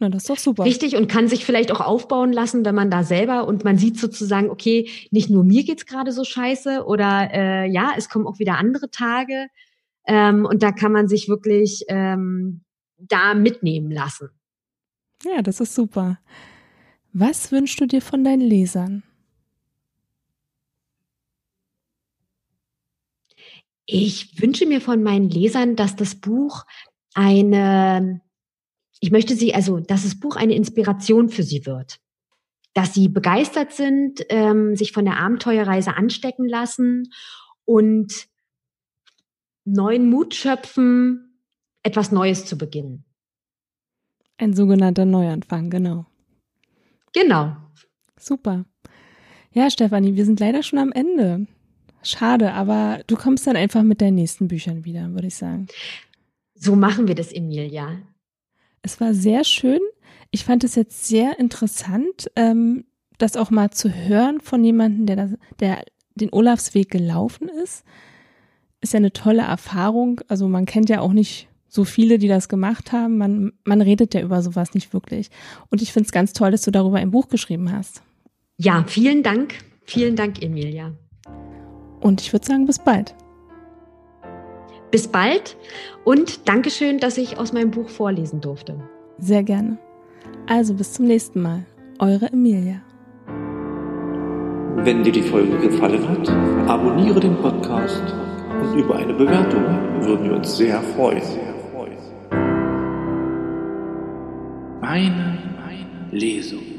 [0.00, 0.64] Na, das ist doch super.
[0.64, 4.00] Richtig und kann sich vielleicht auch aufbauen lassen, wenn man da selber und man sieht
[4.00, 8.38] sozusagen, okay, nicht nur mir geht's gerade so scheiße oder äh, ja, es kommen auch
[8.38, 9.46] wieder andere Tage.
[10.06, 12.62] Ähm, und da kann man sich wirklich ähm,
[12.96, 14.30] da mitnehmen lassen.
[15.24, 16.18] Ja, das ist super.
[17.12, 19.02] Was wünschst du dir von deinen Lesern?
[23.84, 26.64] Ich wünsche mir von meinen Lesern, dass das Buch
[27.14, 28.20] eine,
[29.00, 31.98] ich möchte sie, also, dass das Buch eine Inspiration für sie wird.
[32.74, 37.10] Dass sie begeistert sind, ähm, sich von der Abenteuerreise anstecken lassen
[37.64, 38.28] und
[39.64, 41.40] neuen Mut schöpfen,
[41.82, 43.04] etwas Neues zu beginnen.
[44.38, 46.06] Ein sogenannter Neuanfang, genau.
[47.12, 47.56] Genau.
[48.18, 48.64] Super.
[49.52, 51.46] Ja, Stefanie, wir sind leider schon am Ende.
[52.02, 55.66] Schade, aber du kommst dann einfach mit deinen nächsten Büchern wieder, würde ich sagen.
[56.54, 57.98] So machen wir das, Emilia.
[58.82, 59.80] Es war sehr schön.
[60.30, 62.84] Ich fand es jetzt sehr interessant, ähm,
[63.18, 65.84] das auch mal zu hören von jemandem, der, das, der
[66.14, 67.84] den Olafsweg gelaufen ist.
[68.80, 70.20] Ist ja eine tolle Erfahrung.
[70.28, 73.16] Also man kennt ja auch nicht so viele, die das gemacht haben.
[73.16, 75.30] Man, man redet ja über sowas nicht wirklich.
[75.70, 78.02] Und ich finde es ganz toll, dass du darüber ein Buch geschrieben hast.
[78.58, 79.54] Ja, vielen Dank.
[79.84, 80.92] Vielen Dank, Emilia.
[82.00, 83.14] Und ich würde sagen, bis bald.
[84.90, 85.56] Bis bald
[86.04, 88.80] und Dankeschön, dass ich aus meinem Buch vorlesen durfte.
[89.18, 89.78] Sehr gerne.
[90.46, 91.64] Also bis zum nächsten Mal.
[92.00, 92.82] Eure Emilia.
[94.76, 96.28] Wenn dir die Folge gefallen hat,
[96.68, 98.02] abonniere den Podcast
[98.62, 99.64] und über eine Bewertung
[100.00, 101.49] würden wir uns sehr freuen.
[104.80, 105.36] Meine
[106.10, 106.69] Lesung.